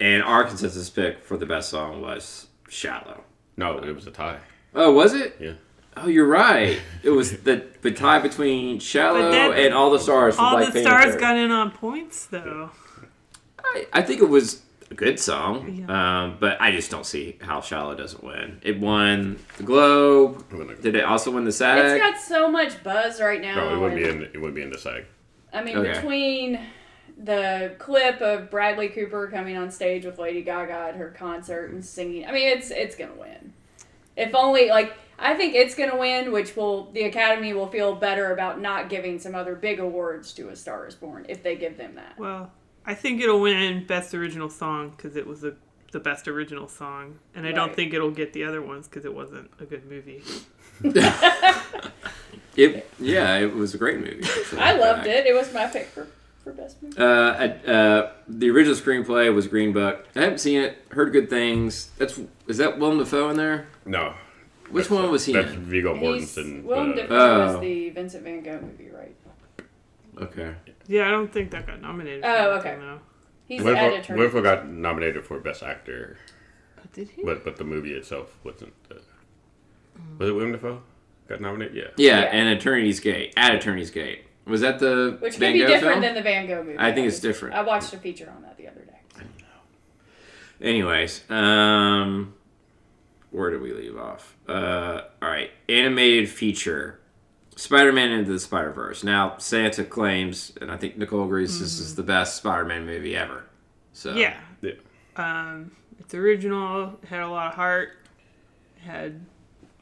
[0.00, 3.24] and our consensus pick for the best song was "Shallow."
[3.56, 4.38] no, it was a tie.
[4.74, 5.36] Oh, was it?
[5.40, 5.52] Yeah.
[6.02, 6.78] Oh, you're right.
[7.02, 10.56] It was the the tie between "Shallow" But then- and "All the Stars" from all
[10.58, 12.70] Black the stars got in on points though.
[13.62, 16.24] I, I think it was a good song, Yeah.
[16.24, 18.60] um, but I just don't see how "Shallow" doesn't win.
[18.62, 20.44] It won the Globe.
[20.52, 21.98] It Did it also win the It's SAG?
[22.00, 23.54] got so much buzz right now.
[23.56, 24.22] No, it wouldn't be in.
[24.22, 25.04] It wouldn't be in the SAG.
[25.52, 25.92] I mean, Okay.
[25.92, 26.60] between
[27.22, 31.84] the clip of Bradley Cooper coming on stage with Lady Gaga at her concert and
[31.84, 33.52] singing, I mean, it's it's gonna win.
[34.16, 38.32] If only like I think it's gonna win, which will the Academy will feel better
[38.32, 41.76] about not giving some other big awards to A Star Is Born if they give
[41.76, 42.18] them that.
[42.18, 42.50] Well,
[42.86, 45.54] I think it'll win best original song because it was a,
[45.92, 49.14] the best original song, and I don't think it'll get the other ones because it
[49.14, 50.22] wasn't a good movie.
[52.56, 54.22] It yeah, it was a great movie.
[54.22, 55.08] actually, I loved fact.
[55.08, 55.26] it.
[55.26, 56.08] It was my pick for,
[56.42, 56.98] for best movie.
[56.98, 60.06] Uh, uh, the original screenplay was Green Book.
[60.16, 60.78] I haven't seen it.
[60.90, 61.90] Heard good things.
[61.96, 63.68] That's is that Willem Dafoe in there?
[63.86, 64.14] No.
[64.70, 65.60] Which That's- one was he That's in?
[65.64, 66.62] Viggo He's, Mortensen.
[66.64, 67.46] Willem Dafoe Oh.
[67.52, 69.14] was the Vincent Van Gogh movie, right?
[70.20, 70.54] Okay.
[70.86, 72.22] Yeah, I don't think that got nominated.
[72.22, 72.80] for Oh, anything, okay.
[72.80, 73.00] though.
[73.46, 74.16] He's the Winfield, editor.
[74.16, 76.16] Winfield got nominated for Best Actor,
[76.78, 77.22] Oh, did he?
[77.24, 78.72] but but the movie itself wasn't.
[78.90, 78.94] Uh,
[80.18, 80.82] was it Willem Dafoe?
[81.28, 81.76] Got nominated?
[81.76, 81.84] Yeah.
[81.96, 82.26] Yeah, Yeah.
[82.32, 83.32] and Attorney's Gate.
[83.36, 84.24] At Eternity's Gate.
[84.46, 86.00] Was that the Which Van could be Gogh different film?
[86.02, 86.76] than the Van Gogh movie.
[86.78, 87.54] I think it's different.
[87.54, 88.98] I watched a feature on that the other day.
[89.16, 90.66] I don't know.
[90.68, 92.34] Anyways, um,
[93.30, 94.36] where do we leave off?
[94.48, 96.98] Uh, all right, animated feature,
[97.56, 99.04] Spider-Man into the Spider-Verse.
[99.04, 103.44] Now, Santa claims, and I think Nicole agrees, this is the best Spider-Man movie ever.
[103.92, 104.36] So Yeah.
[104.62, 104.72] Yeah.
[105.16, 106.98] Um, it's original.
[107.08, 107.90] Had a lot of heart.
[108.84, 109.26] Had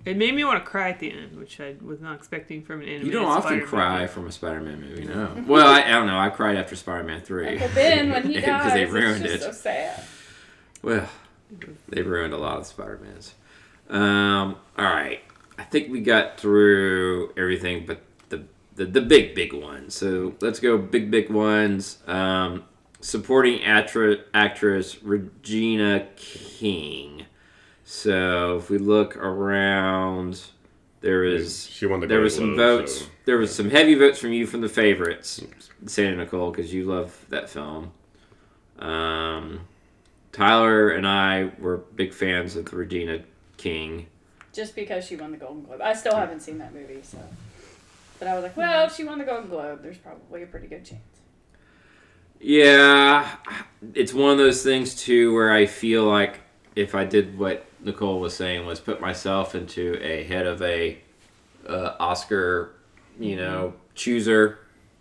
[0.05, 2.81] it made me want to cry at the end, which I was not expecting from
[2.81, 3.07] an animated.
[3.07, 4.13] you don't often Spider-Man cry movie.
[4.13, 5.45] from a Spider-Man movie, no.
[5.47, 6.19] well, I, I don't know.
[6.19, 9.43] I cried after Spider-Man three Uncle Ben when he dies, they it's ruined just it.
[9.43, 10.05] so sad.
[10.83, 11.09] Well,
[11.89, 13.35] they ruined a lot of Spider-Mans.
[13.91, 15.21] Um, all right,
[15.59, 19.95] I think we got through everything, but the the, the big big ones.
[19.95, 21.99] So let's go big big ones.
[22.07, 22.65] Um,
[23.01, 27.25] supporting actress actress Regina King.
[27.85, 30.43] So if we look around,
[31.01, 33.01] there is She won the there was some votes.
[33.03, 35.41] so- There was some heavy votes from you from the favorites,
[35.87, 37.93] Santa Nicole, because you love that film.
[38.79, 39.61] Um,
[40.39, 43.25] Tyler and I were big fans of Regina
[43.57, 44.07] King.
[44.53, 45.81] Just because she won the Golden Globe.
[45.83, 47.19] I still haven't seen that movie, so.
[48.21, 50.69] But I was like, well, if she won the Golden Globe, there's probably a pretty
[50.69, 51.03] good chance.
[52.41, 53.29] Yeah,
[53.95, 56.39] it's one of those things too where I feel like
[56.77, 60.99] if I did what Nicole was saying was put myself into a head of a
[61.69, 62.77] uh, Oscar,
[63.19, 64.61] you know, chooser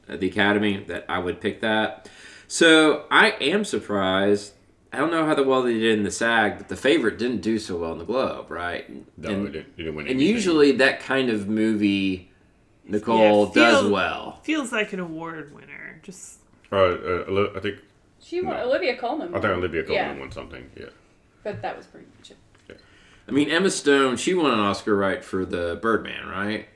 [0.09, 2.09] at the Academy, that I would pick that.
[2.47, 4.53] So I am surprised.
[4.97, 7.41] I don't know how the well they did in the SAG, but the favorite didn't
[7.41, 8.89] do so well in the Globe, right?
[9.15, 12.31] No, and, it didn't, it didn't win and usually that kind of movie,
[12.83, 14.39] Nicole Yeah, does well.
[14.41, 15.99] Feels like an award winner.
[16.01, 16.39] Just
[16.71, 17.77] Uh, uh, I think
[18.19, 18.55] She won.
[18.55, 18.63] No.
[18.63, 19.35] Olivia Colman.
[19.35, 20.67] I think Olivia Colman Yeah, won something.
[20.75, 20.85] Yeah.
[21.43, 22.37] but that was pretty much it.
[23.27, 26.67] I mean, Emma Stone, she won an Oscar right for the Birdman, right?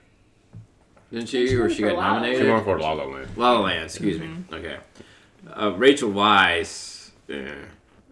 [1.12, 1.48] Didn't she?
[1.48, 2.44] she or she got La La nominated?
[2.44, 3.30] She won for La La Land.
[3.36, 4.30] La La Land, excuse me.
[4.54, 4.78] Okay.
[5.50, 7.10] Uh, Rachel Weisz.
[7.28, 7.56] Yeah.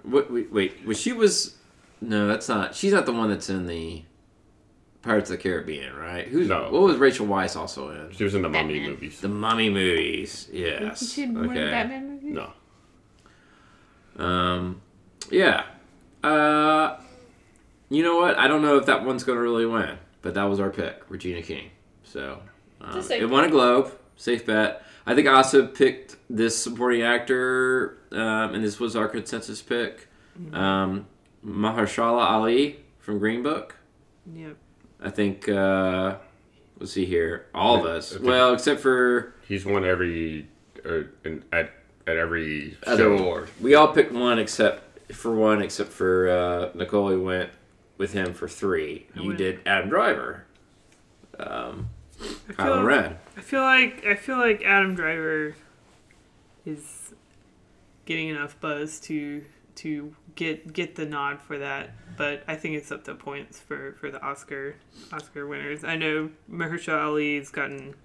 [0.03, 1.55] What, wait, wait, was she was?
[2.01, 2.75] No, that's not.
[2.75, 4.03] She's not the one that's in the
[5.01, 6.27] Pirates of the Caribbean, right?
[6.27, 6.47] Who's?
[6.47, 6.69] No.
[6.71, 8.11] What was Rachel Weisz also in?
[8.15, 8.91] She was in the Mummy Batman.
[8.91, 9.21] movies.
[9.21, 10.49] The Mummy movies.
[10.51, 11.11] Yes.
[11.11, 11.69] she won a Okay.
[11.71, 12.29] Batman movie.
[12.31, 12.53] No.
[14.17, 14.81] Um,
[15.29, 15.63] yeah.
[16.23, 16.97] Uh,
[17.89, 18.37] you know what?
[18.37, 21.03] I don't know if that one's going to really win, but that was our pick,
[21.09, 21.71] Regina King.
[22.03, 22.41] So
[22.81, 24.83] um, It's a safe it won a Globe, safe bet.
[25.09, 30.07] I think I also picked this supporting actor, um, and this was our consensus pick,
[30.53, 31.07] um,
[31.43, 33.75] Mahershala Ali from Green Book.
[34.31, 34.55] Yep.
[35.01, 35.49] I think.
[35.49, 36.17] Uh,
[36.77, 38.19] let's see here, all of us.
[38.19, 40.47] Well, except for He's won every
[40.85, 41.71] uh, in, at
[42.05, 43.17] at every other show.
[43.17, 43.49] award.
[43.59, 47.09] We all picked one except for one, except for uh, Nicole.
[47.09, 47.49] who went
[47.97, 49.07] with him for three.
[49.15, 50.45] I You went- did Adam Driver,
[51.39, 51.89] um,
[52.57, 53.17] I feel, Ren.
[53.37, 55.55] I feel like I feel like Adam Driver
[56.65, 57.13] is
[58.05, 59.43] getting enough buzz to
[59.75, 61.91] to get get the nod for that.
[62.17, 64.75] But I think it's up to points for, for the Oscar
[65.13, 65.83] Oscar winners.
[65.83, 67.95] I know Mahershala Ali's gotten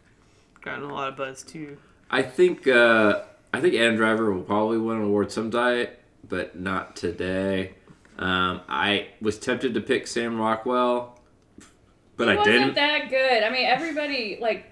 [0.60, 1.78] gotten a lot of buzz too.
[2.10, 6.58] I think uh, I think Adam Driver will probably win an award some diet, but
[6.58, 7.74] not today.
[8.18, 11.13] Um, I was tempted to pick Sam Rockwell,
[12.16, 12.74] but he I wasn't didn't.
[12.76, 13.42] that good.
[13.42, 14.66] I mean, everybody like.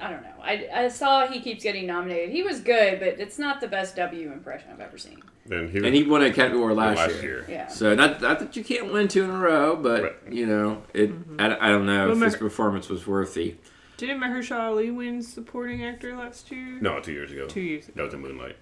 [0.00, 0.34] I don't know.
[0.42, 2.30] I, I saw he keeps getting nominated.
[2.30, 5.22] He was good, but it's not the best W impression I've ever seen.
[5.46, 7.22] Then he was And he won an Academy Award last, last year.
[7.22, 7.46] year.
[7.48, 7.68] Yeah.
[7.68, 10.12] So not, not that you can't win two in a row, but Right.
[10.32, 11.12] you know it.
[11.12, 11.40] Mm-hmm.
[11.40, 13.54] I, I don't know Well, if his performance was worthy.
[13.96, 16.78] Didn't Mahershala Ali win supporting actor last year?
[16.80, 17.46] No, two years ago.
[17.46, 17.92] Two years ago.
[17.94, 18.56] That was in Moonlight.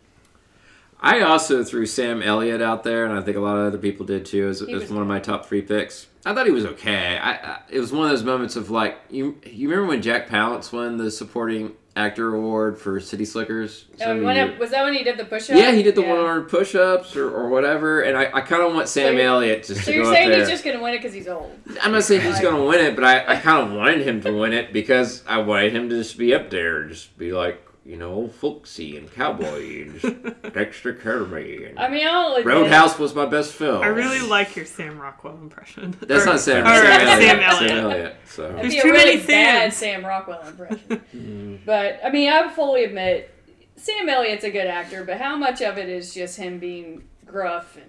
[1.05, 4.07] I also threw Sam Elliott out there, and I think a lot of other people
[4.07, 4.49] did too.
[4.49, 7.19] As, as one of my top three picks, I thought he was okay.
[7.19, 9.37] I, I it was one of those moments of like you.
[9.45, 13.85] You remember when Jack Palance won the supporting actor award for City Slickers?
[13.95, 15.57] Oh, Some when it- was that when he did the push up?
[15.57, 18.73] yeah, he did the one on push-ups or, or whatever, and I, I kind of
[18.73, 21.13] want Sam you're- Elliott just So to you're saying he's just gonna win it because
[21.13, 21.51] he's old?
[21.83, 24.23] I'm not saying he's going to win it, but I, I kind of wanted him
[24.23, 27.63] to win it because I wanted him to just be up there just be like,
[27.85, 30.15] you know, folksy and cowboy and just
[30.55, 31.65] Dexter Kirby.
[31.65, 33.83] And I mean, I'll admit, Roadhouse was my best film.
[33.83, 35.97] I really like your Sam Rockwell impression.
[36.01, 37.09] That's Or- not Sam, or Sam, Elliott.
[37.09, 37.73] Sam Sam Elliott.
[37.85, 38.17] Elliott.
[38.27, 39.77] So That'd There's be a too really many bad Sams.
[39.77, 41.63] Sam Rockwell impression.
[41.67, 43.35] but I mean, I fully admit
[43.77, 47.77] Sam Elliott's a good actor, but how much of it is just him being gruff
[47.77, 47.87] and?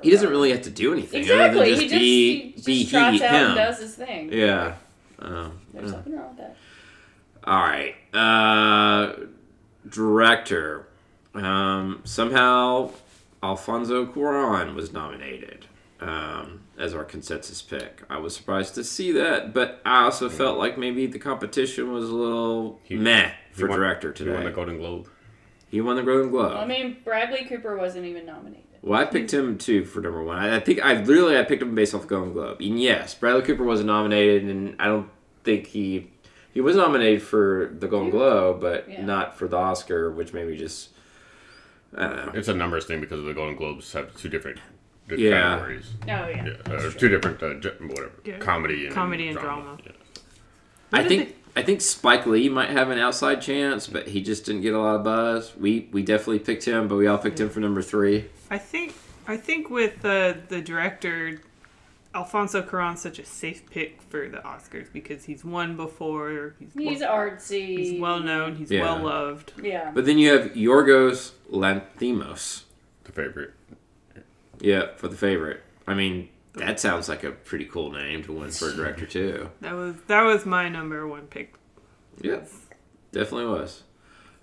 [0.00, 1.70] he doesn't really have to do anything other exactly.
[1.70, 3.46] than just he just be he just be trots he out him.
[3.46, 4.32] and does his thing.
[4.32, 4.74] Yeah.
[5.18, 5.96] Um, There's yeah.
[5.96, 6.56] nothing wrong with that.
[7.44, 7.94] All right.
[8.14, 9.12] Uh,
[9.88, 10.86] director.
[11.34, 12.90] Um, somehow,
[13.42, 15.66] Alfonso Cuarón was nominated
[16.00, 18.02] um, as our consensus pick.
[18.08, 22.08] I was surprised to see that, but I also felt like maybe the competition was
[22.08, 25.08] a little He- meh He for won- director He won the Golden Globe.
[25.68, 26.52] He won the Golden Globe.
[26.52, 28.62] Well, I mean, Bradley Cooper wasn't even nominated.
[28.82, 30.38] Well, I picked him too for number one.
[30.38, 32.60] I, I think I literally I picked him based off the Golden Globe.
[32.60, 35.10] And yes, Bradley Cooper wasn't nominated, and I don't
[35.42, 36.10] think he
[36.56, 39.04] he was nominated for the Golden Globe, but Yeah.
[39.04, 40.88] not for the Oscar, which made me just
[41.94, 42.32] I don't know.
[42.34, 44.58] It's a numbers thing because the Golden Globes have two different
[45.06, 45.30] d- Yeah.
[45.58, 45.92] categories.
[46.04, 46.46] Oh yeah.
[46.66, 47.48] Yeah, uh, two different uh,
[47.80, 48.38] whatever Yeah.
[48.38, 49.76] comedy and Comedy and drama.
[49.84, 49.92] Yeah.
[50.94, 54.46] I did think I think Spike Lee might have an outside chance, but he just
[54.46, 55.52] didn't get a lot of buzz.
[55.58, 58.26] We we definitely picked him, but we all picked him for number three.
[58.50, 58.94] I think
[59.28, 61.38] I think with uh, the director,
[62.16, 66.54] Alfonso Cuarón's such a safe pick for the Oscars because he's won before.
[66.58, 67.76] He's, He's well, artsy.
[67.76, 68.56] he's well known.
[68.56, 68.82] He's Yeah.
[68.82, 69.52] well loved.
[69.62, 69.92] Yeah.
[69.94, 72.64] But then you have Yorgos Lanthimos.
[73.04, 73.52] The favorite.
[74.60, 75.62] Yeah, for the favorite.
[75.86, 79.50] I mean, that sounds like a pretty cool name to win for a director too.
[79.60, 81.54] That was that was my number one pick.
[82.22, 82.48] Yep,
[83.12, 83.82] definitely was.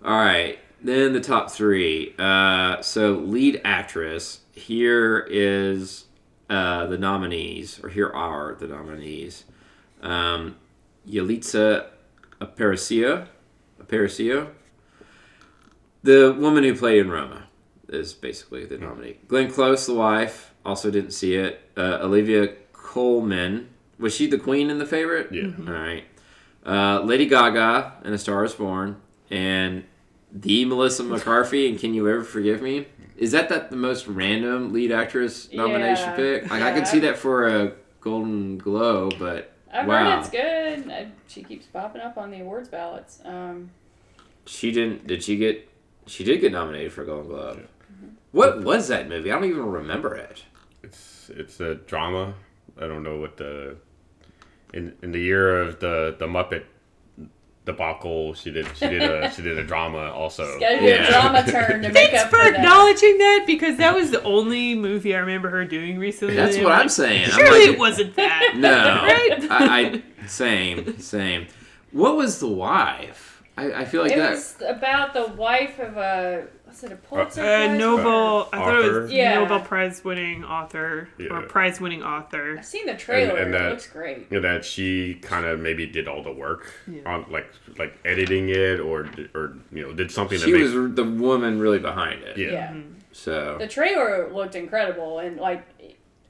[0.05, 2.13] All right, then the top three.
[2.19, 4.41] Uh, so lead actress.
[4.51, 6.05] Here is
[6.53, 9.45] uh, the nominees, or here are the nominees.
[10.03, 10.55] Um,
[11.09, 11.87] Yalitza
[12.39, 13.27] Aparicio,
[13.81, 14.49] Aparicio,
[16.03, 17.47] the woman who played in Roma,
[17.89, 19.17] is basically the nominee.
[19.27, 21.69] Glenn Close, the wife, also didn't see it.
[21.75, 25.31] Uh, Olivia Colman, was she the queen in the favorite?
[25.31, 25.51] Yeah.
[25.67, 26.03] All right.
[26.65, 28.97] Uh, Lady Gaga and A Star Is Born,
[29.31, 29.85] and
[30.35, 32.87] the Melissa McCarthy and Can You Ever Forgive Me?
[33.15, 36.15] Is that that the most random lead actress nomination Yeah.
[36.15, 36.43] pick?
[36.49, 36.73] Like I Yeah.
[36.75, 40.91] could see that for a Golden Globe, but I've wow, heard it's good.
[40.91, 43.21] I, she keeps popping up on the awards ballots.
[43.23, 43.69] Um,
[44.45, 45.07] she didn't.
[45.07, 45.69] Did she get?
[46.07, 47.67] She did get nominated for a Golden Globe.
[48.31, 49.31] What was that movie?
[49.31, 50.43] I don't even remember it.
[50.81, 52.33] It's it's a drama.
[52.81, 53.77] I don't know what the
[54.73, 56.63] in in the year of the the Muppet
[57.65, 58.33] debacle.
[58.33, 60.59] She did she did a she did a drama also.
[60.59, 61.07] gotta Yeah.
[61.07, 64.21] a drama turn to make Thanks up for for acknowledging that because that was the
[64.23, 66.35] only movie I remember her doing recently.
[66.35, 67.25] That's what I'm I'm saying.
[67.25, 68.53] I'm Surely like, it wasn't that.
[68.55, 68.69] No,
[69.03, 69.47] Right?
[69.49, 71.47] I, I same same.
[71.91, 73.43] What was the wife?
[73.55, 74.31] I, I feel like It that.
[74.31, 77.79] was about the wife of a was it a Pulitzer Uh, Prize?
[77.79, 79.07] Nobel, I thought it was Author?
[79.13, 79.35] Yeah.
[79.39, 82.57] Nobel Prize winning author or prize winning author.
[82.57, 83.37] I've seen the trailer.
[83.37, 84.27] and it that- looks great.
[84.31, 87.01] You know, that she kind of maybe did all the work Yeah.
[87.05, 90.95] on like like editing it or or you know did something She that was makes
[90.95, 92.37] the woman really behind it.
[92.37, 92.51] yeah.
[92.51, 92.73] Yeah.
[93.11, 95.63] So The trailer looked incredible, and like,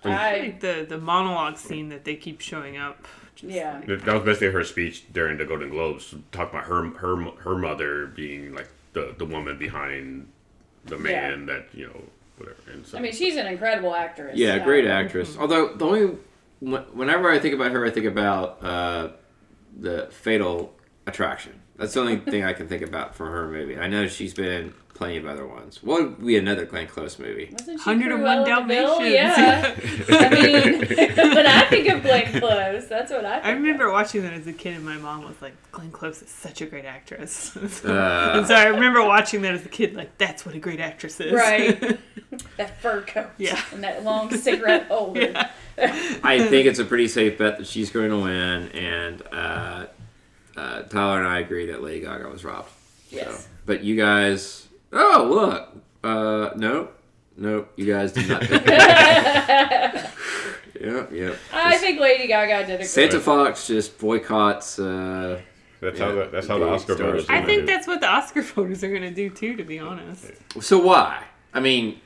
[0.04, 3.08] I Like the the monologue scene that they keep showing up.
[3.36, 3.82] Just yeah.
[3.88, 7.56] like- That was basically her speech during the Golden Globes, talking about her her her
[7.58, 10.28] mother being like the the woman behind
[10.86, 12.02] the man that you know
[12.38, 12.58] whatever.
[12.72, 14.38] And so I mean, she's an incredible actress.
[14.38, 15.38] yeah, so- great actress.
[15.38, 16.18] Although the only
[16.62, 19.10] whenever I think about her, I think about uh,
[19.78, 20.74] the Fatal
[21.06, 21.60] Attraction.
[21.76, 23.78] That's the only thing I can think about from her movie.
[23.78, 25.82] I know she's been in plenty of other ones.
[25.82, 27.50] What would be another Glenn Close movie?
[27.52, 29.12] Wasn't 101 Cruella de Dalmatians.
[29.12, 29.76] Yeah.
[30.10, 30.80] I mean,
[31.36, 33.94] when I think of Glenn Close, that's what I think I remember Of.
[33.94, 36.66] watching that as a kid, and my mom was like, "Glenn Close is such a
[36.68, 37.34] great actress."
[37.70, 38.34] so, Uh.
[38.38, 41.20] and so I remember watching that as a kid, like, "That's what a great actress
[41.20, 42.00] is." Right.
[42.58, 43.30] That fur coat.
[43.38, 43.60] Yeah.
[43.72, 45.22] And that long cigarette holder.
[45.22, 45.50] Yeah.
[46.24, 49.86] I think it's a pretty safe bet that she's going to win, and uh,
[50.56, 52.70] uh, Tyler and I agree that Lady Gaga was robbed.
[53.10, 53.48] Yes.
[53.66, 55.70] But you guys, oh look,
[56.04, 56.98] uh, nope,
[57.38, 58.42] nope, you guys did not.
[58.42, 58.62] pick
[60.82, 61.38] Yep, yep.
[61.54, 64.80] I think Lady Gaga did a Santa great Fox just boycotts.
[64.80, 65.40] Uh,
[65.80, 66.06] that's Yeah.
[66.06, 67.12] how the, that's how the Oscar stars.
[67.12, 67.26] voters.
[67.30, 67.66] I think it.
[67.68, 69.56] that's what the Oscar voters are going to do too.
[69.56, 71.24] To be honest, so why?
[71.54, 72.02] I mean,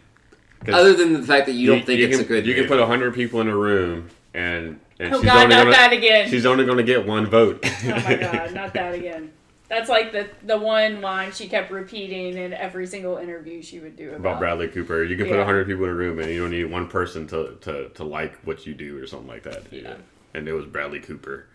[0.68, 2.64] other than the fact that you don't think you it's can, a good, You can
[2.64, 2.76] movie.
[2.78, 5.94] put hundred people in a room and and Oh she's God, only not gonna that
[5.94, 6.30] again.
[6.30, 7.60] she's only going to get one vote.
[7.64, 9.32] Oh my God, not that again.
[9.70, 13.98] That's like the the one line she kept repeating in every single interview she would
[13.98, 15.04] do about, about Bradley Cooper.
[15.04, 15.40] You can put Yeah.
[15.40, 18.38] 100 people in a room and you don't need one person to, to, to like
[18.46, 19.64] what you do or something like that.
[19.72, 19.96] Yeah.
[20.34, 21.48] And it was Bradley Cooper.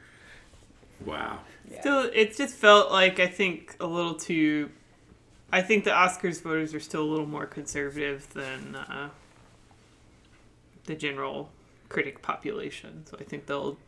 [1.06, 1.38] wow.
[1.70, 1.80] Yeah.
[1.80, 4.70] still, it just felt like I think a little too.
[5.50, 9.08] I think the Oscars voters are still a little more conservative than uh,
[10.84, 11.50] the general
[11.88, 13.04] critic population.
[13.06, 13.78] So I think they'll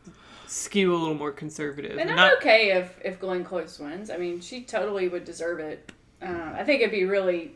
[0.47, 1.97] skew a little more conservative.
[1.97, 4.09] And I'm Not- okay if if Glenn Close wins.
[4.09, 5.91] I mean, she totally would deserve it.
[6.21, 7.51] Uh, I think it'd be really,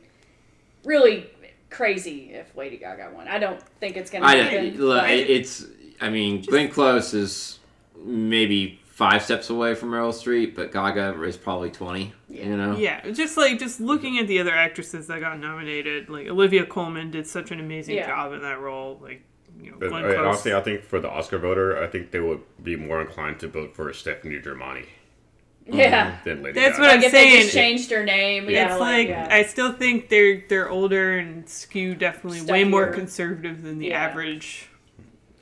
[0.84, 1.30] really
[1.70, 3.28] crazy if Lady Gaga won.
[3.28, 4.78] I don't think it's gonna I happen.
[4.80, 5.66] look, but- it- it's.
[6.02, 7.60] I mean, Glenn Close is
[8.02, 12.14] maybe five steps away from Meryl Streep, but Gaga is probably twenty.
[12.30, 12.78] You know.
[12.78, 17.12] Yeah, just like just looking at the other actresses that got nominated, like Olivia Colman
[17.12, 18.08] did such an amazing Yeah.
[18.08, 19.00] job in that role.
[19.02, 19.24] Like,
[19.62, 20.18] you know, But, Glenn Close.
[20.18, 23.48] honestly, I think for the Oscar voter, I think they would be more inclined to
[23.48, 24.86] vote for Stephanie Germani
[25.66, 26.18] Yeah.
[26.24, 26.82] than Lady That's Gaga.
[26.82, 28.50] what I'm Like if they just saying- changed her name.
[28.50, 29.28] Yeah, it's like yeah.
[29.30, 32.94] I still think they're they're older and skew definitely way more Stuffier.
[32.96, 34.02] conservative than the Yeah.
[34.04, 34.68] average,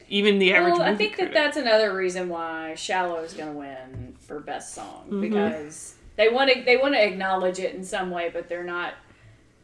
[0.10, 0.74] even the average.
[0.74, 1.34] Well, I movie think that critic.
[1.34, 5.22] that's another reason why "Shallow" is going to win for best song Mm-hmm.
[5.22, 8.96] because they want to they want to acknowledge it in some way, but they're not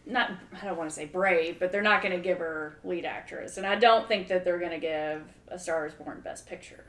[0.06, 0.32] not
[0.62, 3.58] I don't want to say brave, but they're not going to give her lead actress,
[3.58, 6.84] and I don't think that they're going to give "A Star Is Born" best picture.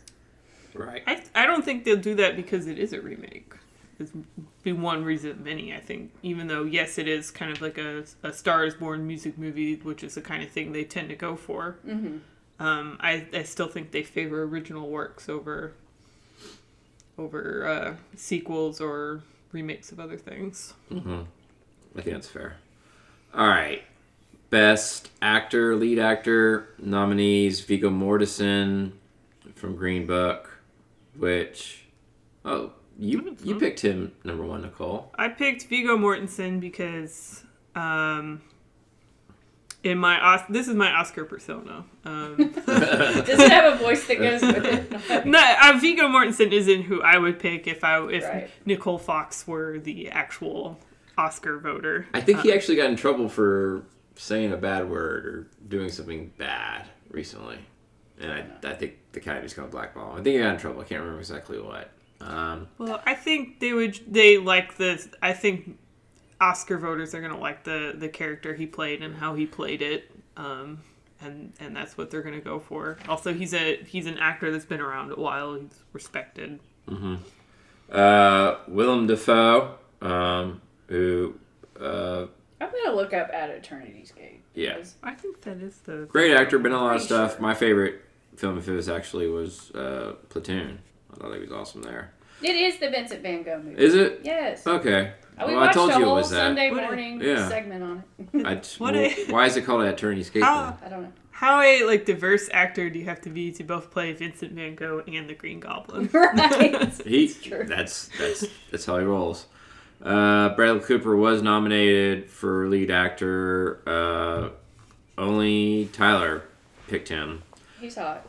[0.74, 1.02] Right.
[1.06, 3.54] I I don't think they'll do that because it is a remake.
[3.98, 4.10] It's
[4.64, 5.72] be one reason of many.
[5.72, 9.06] I think even though yes, it is kind of like a a Star is Born
[9.06, 11.76] music movie, which is the kind of thing they tend to go for.
[11.86, 12.18] Mm-hmm.
[12.58, 15.74] Um, I I still think they favor original works over
[17.16, 20.74] over uh, sequels or remakes of other things.
[21.96, 22.56] I think that's fair.
[23.34, 23.82] All right.
[24.50, 28.92] Best actor, lead actor nominees: Viggo Mortensen
[29.56, 30.58] from Green Book,
[31.16, 31.84] which
[32.44, 35.10] oh you you picked him number one, Nicole.
[35.16, 37.42] I picked Viggo Mortensen because
[37.74, 38.42] um,
[39.82, 41.84] in my Os- this is my Oscar persona.
[42.04, 45.26] Um, Does it have a voice that goes with it?
[45.26, 48.50] no, uh, Viggo Mortensen isn't who I would pick if I if Right.
[48.64, 50.78] Nicole Fox were the actual
[51.18, 52.06] Oscar voter.
[52.14, 53.82] I think he actually got in trouble for
[54.16, 57.58] saying a bad word or doing something bad recently,
[58.20, 60.12] and I, I think the Academy's going to blackball.
[60.12, 60.20] him.
[60.20, 60.80] I think he got in trouble.
[60.80, 61.90] I can't remember exactly what.
[62.20, 65.78] Um, Well, I think they would they like the I think
[66.40, 70.10] Oscar voters are gonna like the the character he played and how he played it.
[70.36, 70.80] Um,
[71.20, 72.98] and and that's what they're gonna go for.
[73.08, 75.54] Also, he's a he's an actor that's been around a while.
[75.54, 76.60] He's respected.
[77.90, 80.60] uh, Willem Dafoe, um,
[80.94, 81.34] who
[81.80, 82.26] uh,
[82.60, 84.42] I'm going to look up at Eternity's Gate.
[84.54, 84.76] Yeah.
[85.02, 87.32] I think that is the great actor, been in a lot of stuff.
[87.32, 87.40] sure.
[87.40, 88.00] My favorite
[88.36, 90.78] film of his actually was uh, Platoon.
[91.12, 92.12] I thought he was awesome there.
[92.42, 93.82] It is the Vincent Van Gogh movie.
[93.82, 94.20] Is it?
[94.22, 94.66] Yes.
[94.66, 95.12] Okay.
[95.38, 96.36] we well, I watched told a you it whole was that.
[96.36, 97.48] Sunday What a- morning Yeah.
[97.48, 98.46] segment on it.
[98.46, 100.42] I, What well, a- why is it called Eternity's Gate?
[100.44, 101.12] How- I don't know.
[101.30, 104.74] how a like diverse actor do you have to be to both play Vincent Van
[104.76, 106.08] Gogh and the Green Goblin?
[106.12, 106.72] right.
[106.72, 106.92] then?
[107.06, 107.64] He, true.
[107.64, 109.46] that's that's that's how he rolls.
[110.02, 113.80] Uh, Bradley Cooper was nominated for lead actor.
[113.86, 114.50] Uh,
[115.16, 116.42] only Tyler
[116.88, 117.42] picked him.
[117.80, 118.26] He's hot.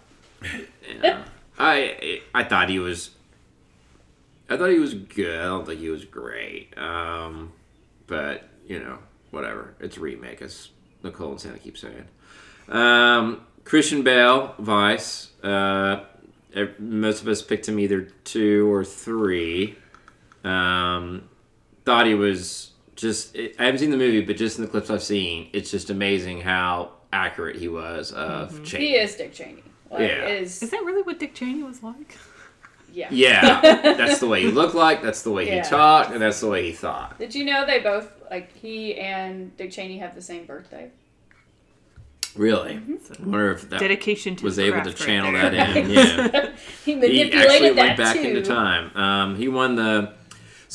[1.04, 1.24] Yeah.
[1.58, 3.12] I I thought he was.
[4.50, 5.40] I thought he was good.
[5.40, 6.78] I don't think he was great.
[6.78, 7.54] Um,
[8.08, 9.00] but you know,
[9.32, 9.74] whatever.
[9.80, 10.70] It's a remake, as
[11.04, 12.06] Nicole and Santa keep saying.
[12.68, 15.32] Um, Christian Bale, Vice.
[15.44, 16.04] Uh,
[16.80, 19.76] most of us picked him either two or three.
[20.44, 21.24] Um,
[21.86, 23.36] thought he was just.
[23.38, 26.42] I haven't seen the movie, but just in the clips I've seen, it's just amazing
[26.42, 28.88] how accurate he was of Cheney.
[28.88, 29.64] He is Dick Cheney.
[29.90, 30.26] Like, Yeah.
[30.26, 32.18] it Is, Is that really what Dick Cheney was like?
[32.92, 33.08] yeah.
[33.12, 35.02] Yeah, that's the way he looked like.
[35.02, 35.64] That's the way Yeah.
[35.64, 37.18] he talked, and that's the way he thought.
[37.20, 40.90] Did you know they both like he and Dick Cheney have the same birthday?
[42.36, 43.24] Really, Mm-hmm.
[43.24, 45.90] I wonder if that Dedication to was able to craft right channel that in.
[45.90, 46.52] Yeah,
[46.86, 48.22] he manipulated he actually that went back too.
[48.24, 48.98] into time.
[48.98, 50.12] Um, he won the,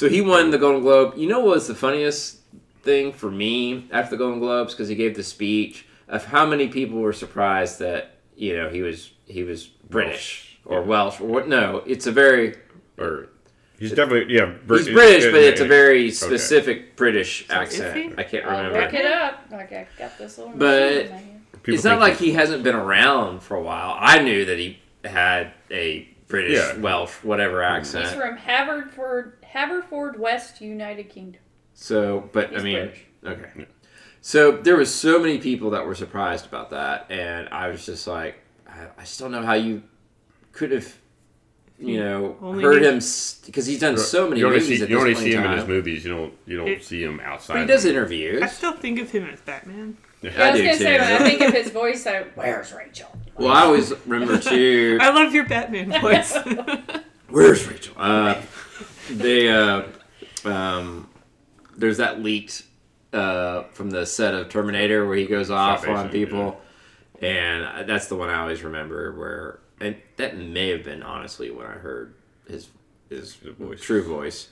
[0.01, 1.14] so he won the Golden Globe.
[1.18, 2.38] You know what was the funniest
[2.82, 6.68] thing for me after the Golden Globes because he gave the speech of how many
[6.68, 11.48] people were surprised that you know he was he was British or Welsh or what?
[11.48, 12.55] No, it's a very
[12.96, 13.28] Or
[13.78, 14.46] he's definitely yeah.
[14.66, 18.14] Brit- he's British, but it's a very specific British accent.
[18.18, 18.80] I can't I'll remember.
[18.80, 19.40] look it up.
[19.51, 21.26] Like I got this little But- machine in my hand.
[21.62, 23.94] People it's not like he hasn't been around for a while.
[24.01, 26.78] I knew that he had a British, Yeah.
[26.78, 28.05] Welsh, whatever accent.
[28.05, 28.28] He's accent.
[28.30, 31.40] from Haverford, Haverford West, United Kingdom.
[31.74, 33.05] So, but He's I mean, British.
[33.26, 33.66] okay.
[34.20, 38.07] So there was so many people that were surprised about that, and I was just
[38.07, 38.36] like,
[38.68, 39.82] I, I just don't know how you
[40.53, 40.94] could have,
[41.78, 42.96] you know, Only heard him
[43.46, 45.32] because he's done so many you only movies see, at you this only point see
[45.32, 45.59] in him in time.
[45.59, 46.05] his movies.
[46.05, 47.55] You don't you don't It- see him outside.
[47.55, 48.42] But he does I interviews.
[48.42, 49.96] I still think of him as Batman.
[50.22, 51.03] Yeah, I I was do gonna say too.
[51.03, 53.09] when I think of his voice, I where's Rachel?
[53.38, 54.98] Well, I always remember too.
[55.01, 56.36] I love your Batman voice.
[57.30, 57.94] Where's Rachel?
[57.96, 58.42] Uh,
[59.11, 59.83] they uh,
[60.45, 61.09] um,
[61.77, 62.65] there's that leaked
[63.13, 66.61] uh, from the set of Terminator where he goes off on people,
[67.21, 69.13] and that's the one I always remember.
[69.13, 72.15] Where and that may have been honestly when I heard
[72.49, 72.69] his
[73.09, 73.81] his voice.
[73.81, 74.49] true voice.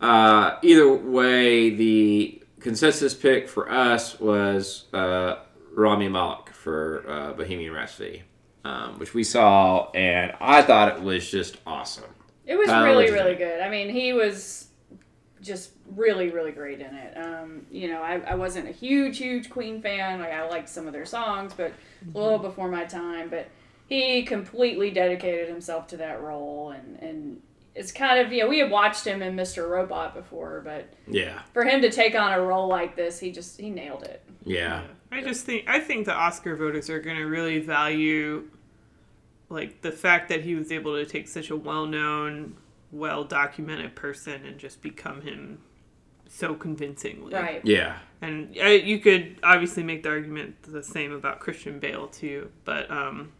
[0.00, 5.36] Uh, either way, the consensus pick for us was uh,
[5.74, 8.24] Rami Malek for uh, Bohemian Rhapsody,
[8.64, 12.11] um, which we saw, and I thought it was just awesome.
[12.46, 13.60] It was Tyler, really, really good.
[13.60, 14.68] I mean, he was
[15.40, 17.16] just really, really great in it.
[17.16, 20.20] Um, you know, I, I wasn't a huge, huge Queen fan.
[20.20, 21.72] Like I liked some of their songs, but
[22.14, 23.28] a little before my time.
[23.28, 23.48] But
[23.86, 27.42] he completely dedicated himself to that role, and and
[27.74, 29.68] it's kind of you know we had watched him in Mr.
[29.68, 33.60] Robot before, but Yeah, for him to take on a role like this, he just
[33.60, 34.22] he nailed it.
[34.44, 38.48] yeah, I just think I think the Oscar voters are going to really value
[39.52, 42.56] like the fact that he was able to take such a well-known,
[42.90, 45.58] well-documented person and just become him
[46.28, 47.34] so convincingly.
[47.34, 47.60] Right.
[47.64, 47.98] yeah.
[48.22, 52.90] And uh, you could obviously make the argument the same about Christian Bale too, but
[52.90, 53.32] um,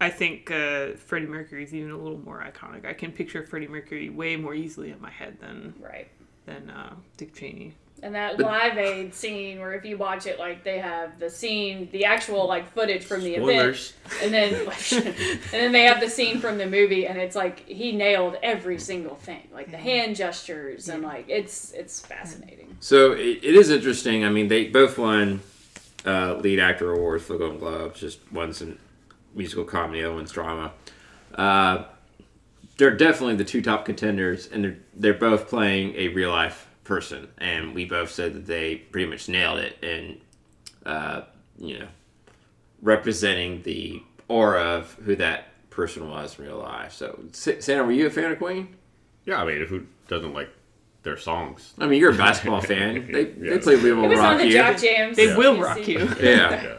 [0.00, 2.86] I think uh, Freddie Mercury is even a little more iconic.
[2.86, 6.08] I can picture Freddie Mercury way more easily in my head than Right.
[6.46, 7.74] than uh, Dick Cheney.
[8.02, 11.88] And that Live Aid scene where if you watch it, like they have the scene,
[11.90, 14.54] the actual like footage from the event, and then
[14.92, 18.78] and then they have the scene from the movie, and it's like he nailed every
[18.78, 22.76] single thing, like the hand gestures, and like it's it's fascinating.
[22.80, 24.24] So it, it is interesting.
[24.24, 25.40] I mean, they both won
[26.06, 27.98] uh, lead actor awards for Golden Globes.
[27.98, 28.78] Just one's in
[29.34, 30.72] musical comedy, the other one's drama.
[31.34, 31.84] Uh,
[32.76, 37.28] they're definitely the two top contenders, and they're they're both playing a real life person.
[37.38, 40.20] And we both said that they pretty much nailed it, and
[40.84, 41.20] uh,
[41.58, 41.88] you know,
[42.82, 46.92] representing the aura of who that person was in real life.
[46.92, 48.74] So, Sa- Santa, were you a fan of Queen?
[49.24, 50.50] Yeah, I mean, who doesn't like
[51.02, 51.74] their songs?
[51.78, 53.10] I mean, you're a basketball fan.
[53.12, 55.16] They, they play "We Will It was Rock on the You." Jock Jams.
[55.16, 55.98] They will rock you.
[56.20, 56.62] Yeah.
[56.62, 56.74] Yeah.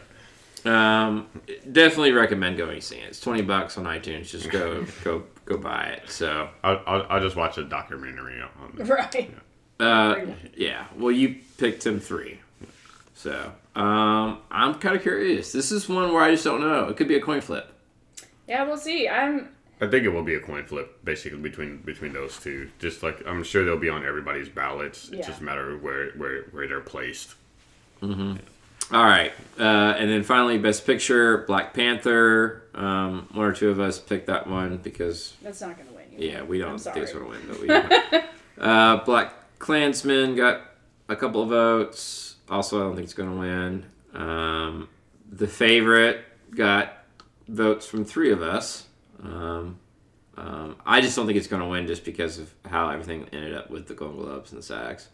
[0.62, 1.26] Um,
[1.72, 3.08] definitely recommend going see it.
[3.08, 4.28] It's twenty bucks on iTunes.
[4.28, 6.10] Just go, go, go buy it.
[6.10, 8.86] So, I'll, I'll, I'll just watch a documentary on it.
[8.86, 9.32] Right.
[9.80, 10.26] Uh,
[10.56, 10.86] yeah.
[10.96, 12.38] Well, you picked him three.
[13.14, 15.52] So, um, I'm kind of curious.
[15.52, 16.88] This is one where I just don't know.
[16.88, 17.72] It could be a coin flip.
[18.48, 19.08] Yeah, we'll see.
[19.08, 19.48] I'm
[19.82, 22.68] I think it will be a coin flip, basically between between those two.
[22.78, 25.08] Just like I'm sure they'll be on everybody's ballots.
[25.08, 25.26] It's Yeah.
[25.26, 27.34] just a matter of where where where they're placed.
[28.02, 28.36] mm-hmm
[28.94, 29.62] All right, uh,
[29.98, 32.62] and then finally, Best Picture, Black Panther.
[32.74, 36.04] Um, one or two of us picked that one because that's not gonna win.
[36.18, 36.28] You.
[36.30, 36.94] Yeah, we don't sorry.
[36.94, 38.20] think it's going to win, but we.
[38.64, 40.62] uh, Black Klansman got
[41.08, 42.36] a couple of votes.
[42.48, 43.86] Also, I don't think it's going to win.
[44.12, 44.88] Um,
[45.30, 47.04] the favorite got
[47.46, 48.86] votes from three of us.
[49.22, 49.78] Um,
[50.36, 53.54] um, I just don't think it's going to win just because of how everything ended
[53.54, 55.06] up with the Golden Globes and the SAGs.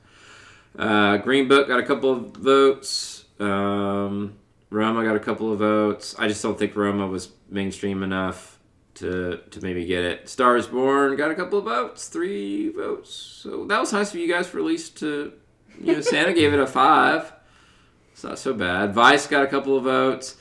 [0.78, 3.24] Uh, Green Book got a couple of votes.
[3.40, 4.38] Um,
[4.70, 6.14] Roma got a couple of votes.
[6.18, 8.55] I just don't think Roma was mainstream enough
[8.96, 10.28] to to maybe get it.
[10.28, 13.12] Stars Born got a couple of votes, three votes.
[13.12, 15.32] So that was nice of you guys for at least to,
[15.80, 17.32] you know, Santa gave it a five.
[18.12, 18.94] It's not so bad.
[18.94, 20.36] Vice got a couple of votes.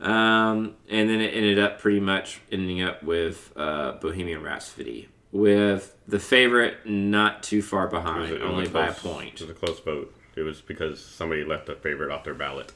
[0.00, 5.96] Um, and then it ended up pretty much ending up with uh, Bohemian Rhapsody, with
[6.06, 9.34] the favorite not too far behind, only a by a point.
[9.34, 10.14] It was a close vote.
[10.36, 12.72] It was because somebody left a favorite off their ballot.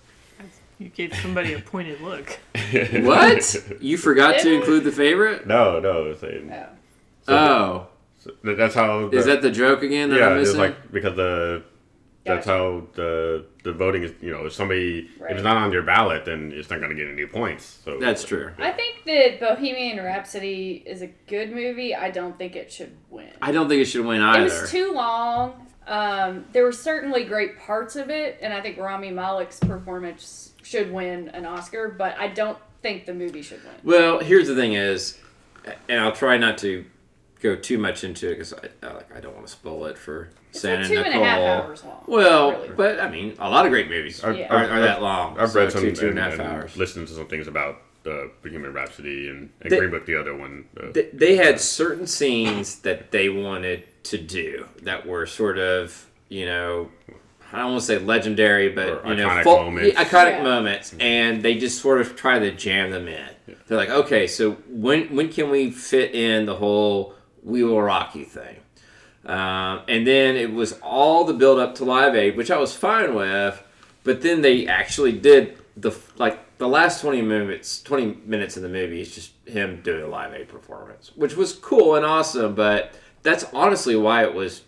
[0.82, 2.38] You gave somebody a pointed look.
[2.92, 3.56] What?
[3.80, 5.46] You forgot to include the favorite?
[5.46, 6.06] No, no.
[6.06, 6.66] It's a, Oh.
[7.26, 7.86] so Oh,
[8.18, 9.08] so that's how.
[9.08, 10.28] is the- that the joke again that yeah?
[10.28, 10.60] I'm It's missing?
[10.60, 11.62] like because the
[12.24, 12.56] that's Gotcha.
[12.58, 14.12] how the the voting is.
[14.20, 16.96] You know, if somebody if it's not on your ballot, then it's not going to
[16.96, 17.80] get any points.
[17.84, 18.52] So That's true.
[18.58, 21.94] I think that Bohemian Rhapsody is a good movie.
[21.96, 23.28] I don't think it should win.
[23.42, 24.44] I don't think it should win either.
[24.44, 24.60] It either.
[24.62, 25.66] was too long.
[25.84, 30.92] Um, there were certainly great parts of it, and I think Rami Malek's performance should
[30.92, 33.72] win an Oscar, but I don't think the movie should win.
[33.84, 35.18] Well, here's the thing is,
[35.88, 36.84] and I'll try not to
[37.40, 39.98] go too much into it because I, I, like, I don't want to spoil it
[39.98, 41.22] for It's Santa like two and Nicole.
[41.22, 42.04] a half hours long.
[42.06, 42.68] Well, really.
[42.70, 44.46] but I mean, a lot of great movies are, Yeah.
[44.54, 45.38] are, are that long.
[45.38, 46.76] I've So read some two, two and a and, half and hours.
[46.76, 50.36] listened to some things about the Bohemian Rhapsody and, and They- Green Book, the other
[50.36, 50.66] one.
[50.76, 56.08] Uh, They, they had certain scenes that they wanted to do that were sort of,
[56.28, 56.90] you know,
[57.52, 59.92] I don't want to say legendary, but Or you know, iconic full- moments.
[59.94, 60.42] yeah, iconic Yeah.
[60.42, 63.56] moments, and they just sort of try to jam them in.
[63.68, 68.14] They're like, okay, so when when can we fit in the whole "We Will Rock
[68.14, 68.56] You" thing?
[69.26, 72.74] Um, and then it was all the build up to Live Aid, which I was
[72.74, 73.62] fine with,
[74.02, 78.68] but then they actually did the like the last twenty minutes, twenty minutes of the
[78.68, 82.54] movie is just him doing a Live Aid performance, which was cool and awesome.
[82.54, 84.62] But that's honestly why it was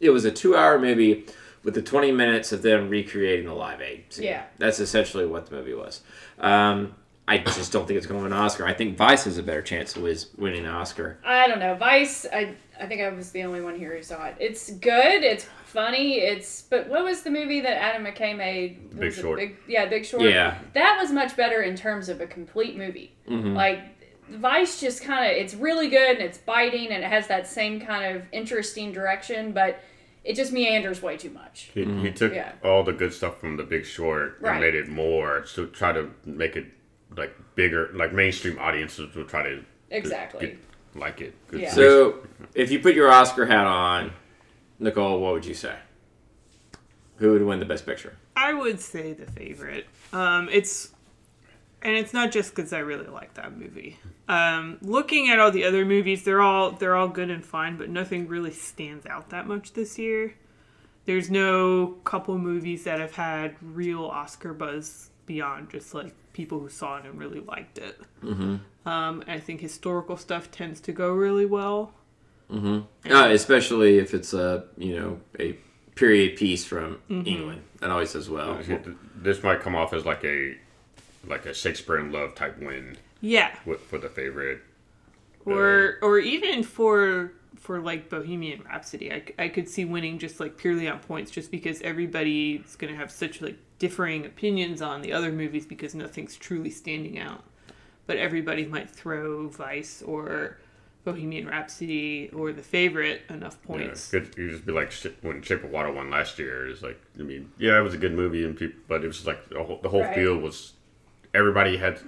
[0.00, 1.24] it was a two hour movie
[1.64, 4.24] with the 20 minutes of them recreating the live aid scene.
[4.24, 4.44] Yeah.
[4.58, 6.00] That's essentially what the movie was.
[6.38, 6.94] Um,
[7.28, 8.66] I just don't think it's going to win an Oscar.
[8.66, 10.02] I think Vice has a better chance of
[10.36, 11.18] winning an Oscar.
[11.24, 11.74] I don't know.
[11.76, 14.34] Vice, I I think I was the only one here who saw it.
[14.40, 15.22] It's good.
[15.22, 16.14] It's funny.
[16.18, 18.90] It's but what was the movie that Adam McKay made?
[18.90, 19.38] Big Was it Short.
[19.38, 20.24] Big, yeah, Big Short.
[20.24, 20.58] Yeah.
[20.74, 23.12] That was much better in terms of a complete movie.
[23.28, 23.54] Mhm.
[23.54, 23.80] Like
[24.28, 27.80] Vice just kind of it's really good and it's biting and it has that same
[27.80, 29.80] kind of interesting direction, but
[30.24, 31.70] it just meanders way too much.
[31.74, 32.52] He, he took Yeah.
[32.64, 34.52] all the good stuff from The Big Short Right.
[34.52, 36.66] and made it more to try to make it
[37.16, 40.46] like bigger, like mainstream audiences will try to Exactly.
[40.46, 40.58] get-
[40.94, 41.34] like it.
[41.52, 41.70] Yeah.
[41.70, 44.12] So, if you put your Oscar hat on,
[44.78, 45.74] Nicole, what would you say?
[47.16, 48.16] Who would win the Best Picture?
[48.36, 49.86] I would say the favorite.
[50.12, 50.91] Um, it's
[51.82, 53.98] and it's not just because I really like that movie.
[54.28, 57.88] Um, looking at all the other movies, they're all they're all good and fine, but
[57.88, 60.34] nothing really stands out that much this year.
[61.04, 66.68] There's no couple movies that have had real Oscar buzz beyond just like people who
[66.68, 68.00] saw it and really liked it.
[68.22, 68.88] Mm-hmm.
[68.88, 71.92] Um, I think historical stuff tends to go really well.
[73.10, 75.56] Uh, especially if it's a you know a
[75.94, 78.58] period piece from England, that always does well.
[79.16, 80.56] This might come off as like a
[81.26, 84.62] like a Shakespeare in Love type win Yeah, with, for the favorite.
[85.44, 90.40] or uh, or even for for like Bohemian Rhapsody, I, I could see winning just
[90.40, 95.12] like purely on points, just because everybody's gonna have such like differing opinions on the
[95.12, 97.44] other movies because nothing's truly standing out.
[98.06, 100.58] But everybody might throw Vice or
[101.04, 104.12] Bohemian Rhapsody or The Favorite enough Yeah, points.
[104.12, 106.66] it, you just be like when Shape of Water won last year.
[106.68, 109.24] It's like I mean, yeah, it was a good movie, and people, but it was
[109.26, 110.14] like the whole, the whole Right.
[110.16, 110.72] field was
[111.34, 111.98] everybody had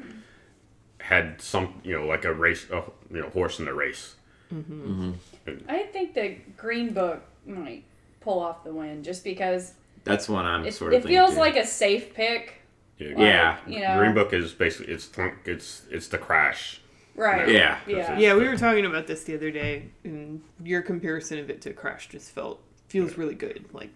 [1.01, 4.15] had some you know like a race, a, you know, horse in the race.
[4.53, 5.13] Mm-hmm.
[5.47, 5.71] Mm-hmm.
[5.71, 7.85] I think the Green Book might
[8.21, 11.41] pull off the win just because That's one I'm it, sort of it feels thinking.
[11.41, 12.61] like a safe pick.
[12.99, 13.59] Yeah, Yeah.
[13.67, 13.99] You know.
[13.99, 16.81] Green Book is basically it's th- it's it's the crash.
[17.17, 17.49] Right.
[17.49, 17.79] Yeah.
[17.87, 18.19] Yeah.
[18.19, 21.73] Yeah, we were talking about this the other day, and your comparison of it to
[21.73, 23.67] Crash just felt feels really good.
[23.73, 23.91] Like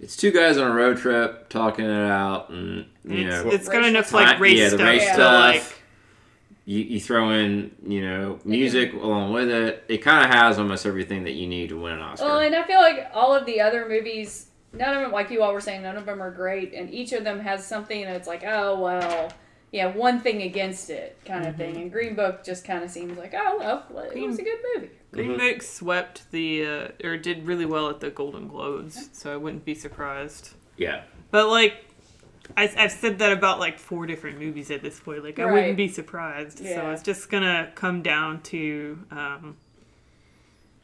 [0.00, 3.68] it's two guys on a road trip talking it out, and you it's, know it's
[3.68, 5.54] got Racial enough like race Yeah, the stuff race to stuff.
[5.54, 5.80] like
[6.66, 9.84] you, you throw in you know music along with it.
[9.88, 12.26] It kind of has almost everything that you need to win an Oscar.
[12.26, 15.42] Well, and I feel like all of the other movies, none of them, like you
[15.42, 18.26] all were saying, none of them are great, and each of them has something that's
[18.28, 19.32] like, oh well,
[19.74, 21.76] yeah, one thing against it, kind of thing.
[21.78, 24.58] And Green Book just kind of seems like, oh well, well, it was a good
[24.76, 24.90] movie.
[25.10, 29.36] Green Book swept the uh, or did really well at the Golden Globes, so I
[29.36, 30.50] wouldn't be surprised.
[30.76, 31.02] yeah,
[31.32, 31.86] But like,
[32.56, 35.24] I, I've said that about like four different movies at this point.
[35.24, 35.52] Like, I Right.
[35.52, 36.60] wouldn't be surprised.
[36.60, 36.76] Yeah.
[36.76, 39.56] So it's just gonna come down to um,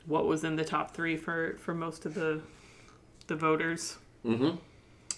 [0.05, 2.41] what was in the top three for for most of the
[3.29, 3.99] the voters.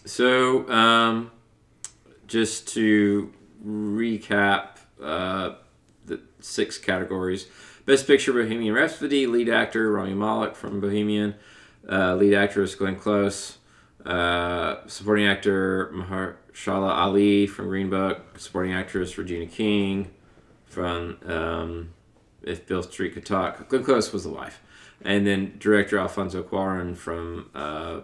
[0.04, 1.30] So, um,
[2.26, 3.32] just to
[3.64, 5.54] recap uh,
[6.04, 7.46] the six categories
[7.84, 11.34] Best Picture Bohemian Rhapsody, lead actor Rami Malek from Bohemian,
[11.90, 13.58] uh, lead actress Glenn Close,
[14.06, 20.10] uh, supporting actor Mahershala Ali from Green Book, supporting actress Regina King
[20.64, 21.90] from um,
[22.42, 23.68] If Beale Street Could Talk.
[23.68, 24.60] Glenn Close was the wife.
[25.04, 28.02] And then director Alfonso Cuarón from uh,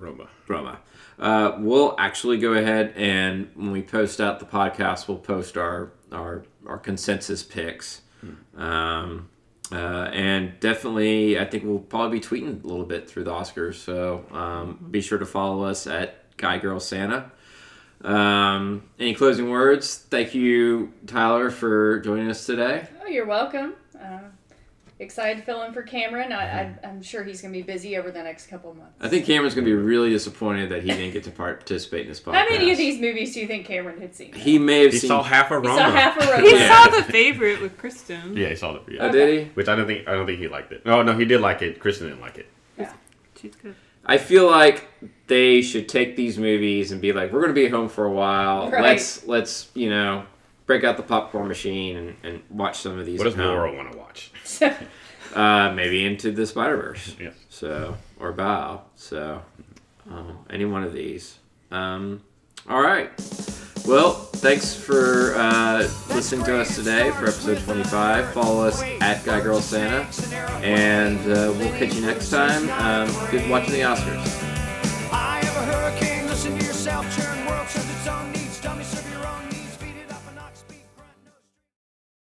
[0.00, 0.28] Roma.
[0.48, 0.80] Roma.
[1.18, 5.92] Uh, we'll actually go ahead and when we post out the podcast, we'll post our
[6.10, 8.00] our, our consensus picks.
[8.56, 9.28] Um,
[9.72, 13.74] uh, and definitely, I think we'll probably be tweeting a little bit through the Oscars.
[13.74, 17.30] So um, be sure to follow us at Guy Girl Santa.
[18.02, 19.96] Um, any closing words?
[19.96, 22.88] Thank you, Tyler, for joining us today.
[23.02, 23.74] Oh, you're welcome.
[23.94, 24.20] Uh,
[25.00, 26.32] excited to fill in for Cameron.
[26.32, 26.86] I, I, mm-hmm.
[26.86, 28.94] I'm sure he's going to be busy over the next couple months.
[29.00, 32.08] I think Cameron's going to be really disappointed that he didn't get to participate in
[32.08, 32.34] this podcast.
[32.34, 34.32] How many of these movies do you think Cameron had seen?
[34.32, 35.08] He may have He seen.
[35.08, 36.40] saw half of He saw half a row.
[36.44, 36.84] He Yeah.
[36.84, 38.36] saw the favorite with Kristen.
[38.36, 38.92] yeah, he saw the.
[38.92, 39.06] Yeah.
[39.06, 39.50] oh, did he?
[39.54, 40.84] Which I don't think I don't think he liked it.
[40.86, 41.80] No, no, he did like it.
[41.80, 42.46] Kristen didn't like it.
[42.78, 42.92] Yeah,
[43.40, 43.74] She's good.
[44.04, 44.88] I feel like
[45.26, 48.10] they should take these movies and be like, we're going to be home for a
[48.12, 48.70] while.
[48.70, 48.82] Right.
[48.82, 50.24] Let's let's you know
[50.66, 53.18] break out the popcorn machine and, and watch some of these.
[53.18, 53.48] What does at home.
[53.48, 54.32] Laura want to watch?
[55.34, 57.14] Uh, maybe into the Spider Verse.
[57.20, 57.34] Yes.
[57.50, 58.80] So or Bao.
[58.96, 59.40] So
[60.10, 61.38] uh, any one of these.
[61.70, 62.22] Um,
[62.68, 63.10] all right.
[63.86, 68.32] Well, thanks for uh, listening to us today for episode 25.
[68.32, 70.06] Follow us at Guy Girl Santa,
[70.64, 72.68] and uh, we'll catch you next time.
[72.70, 74.49] Um, good watching the Oscars.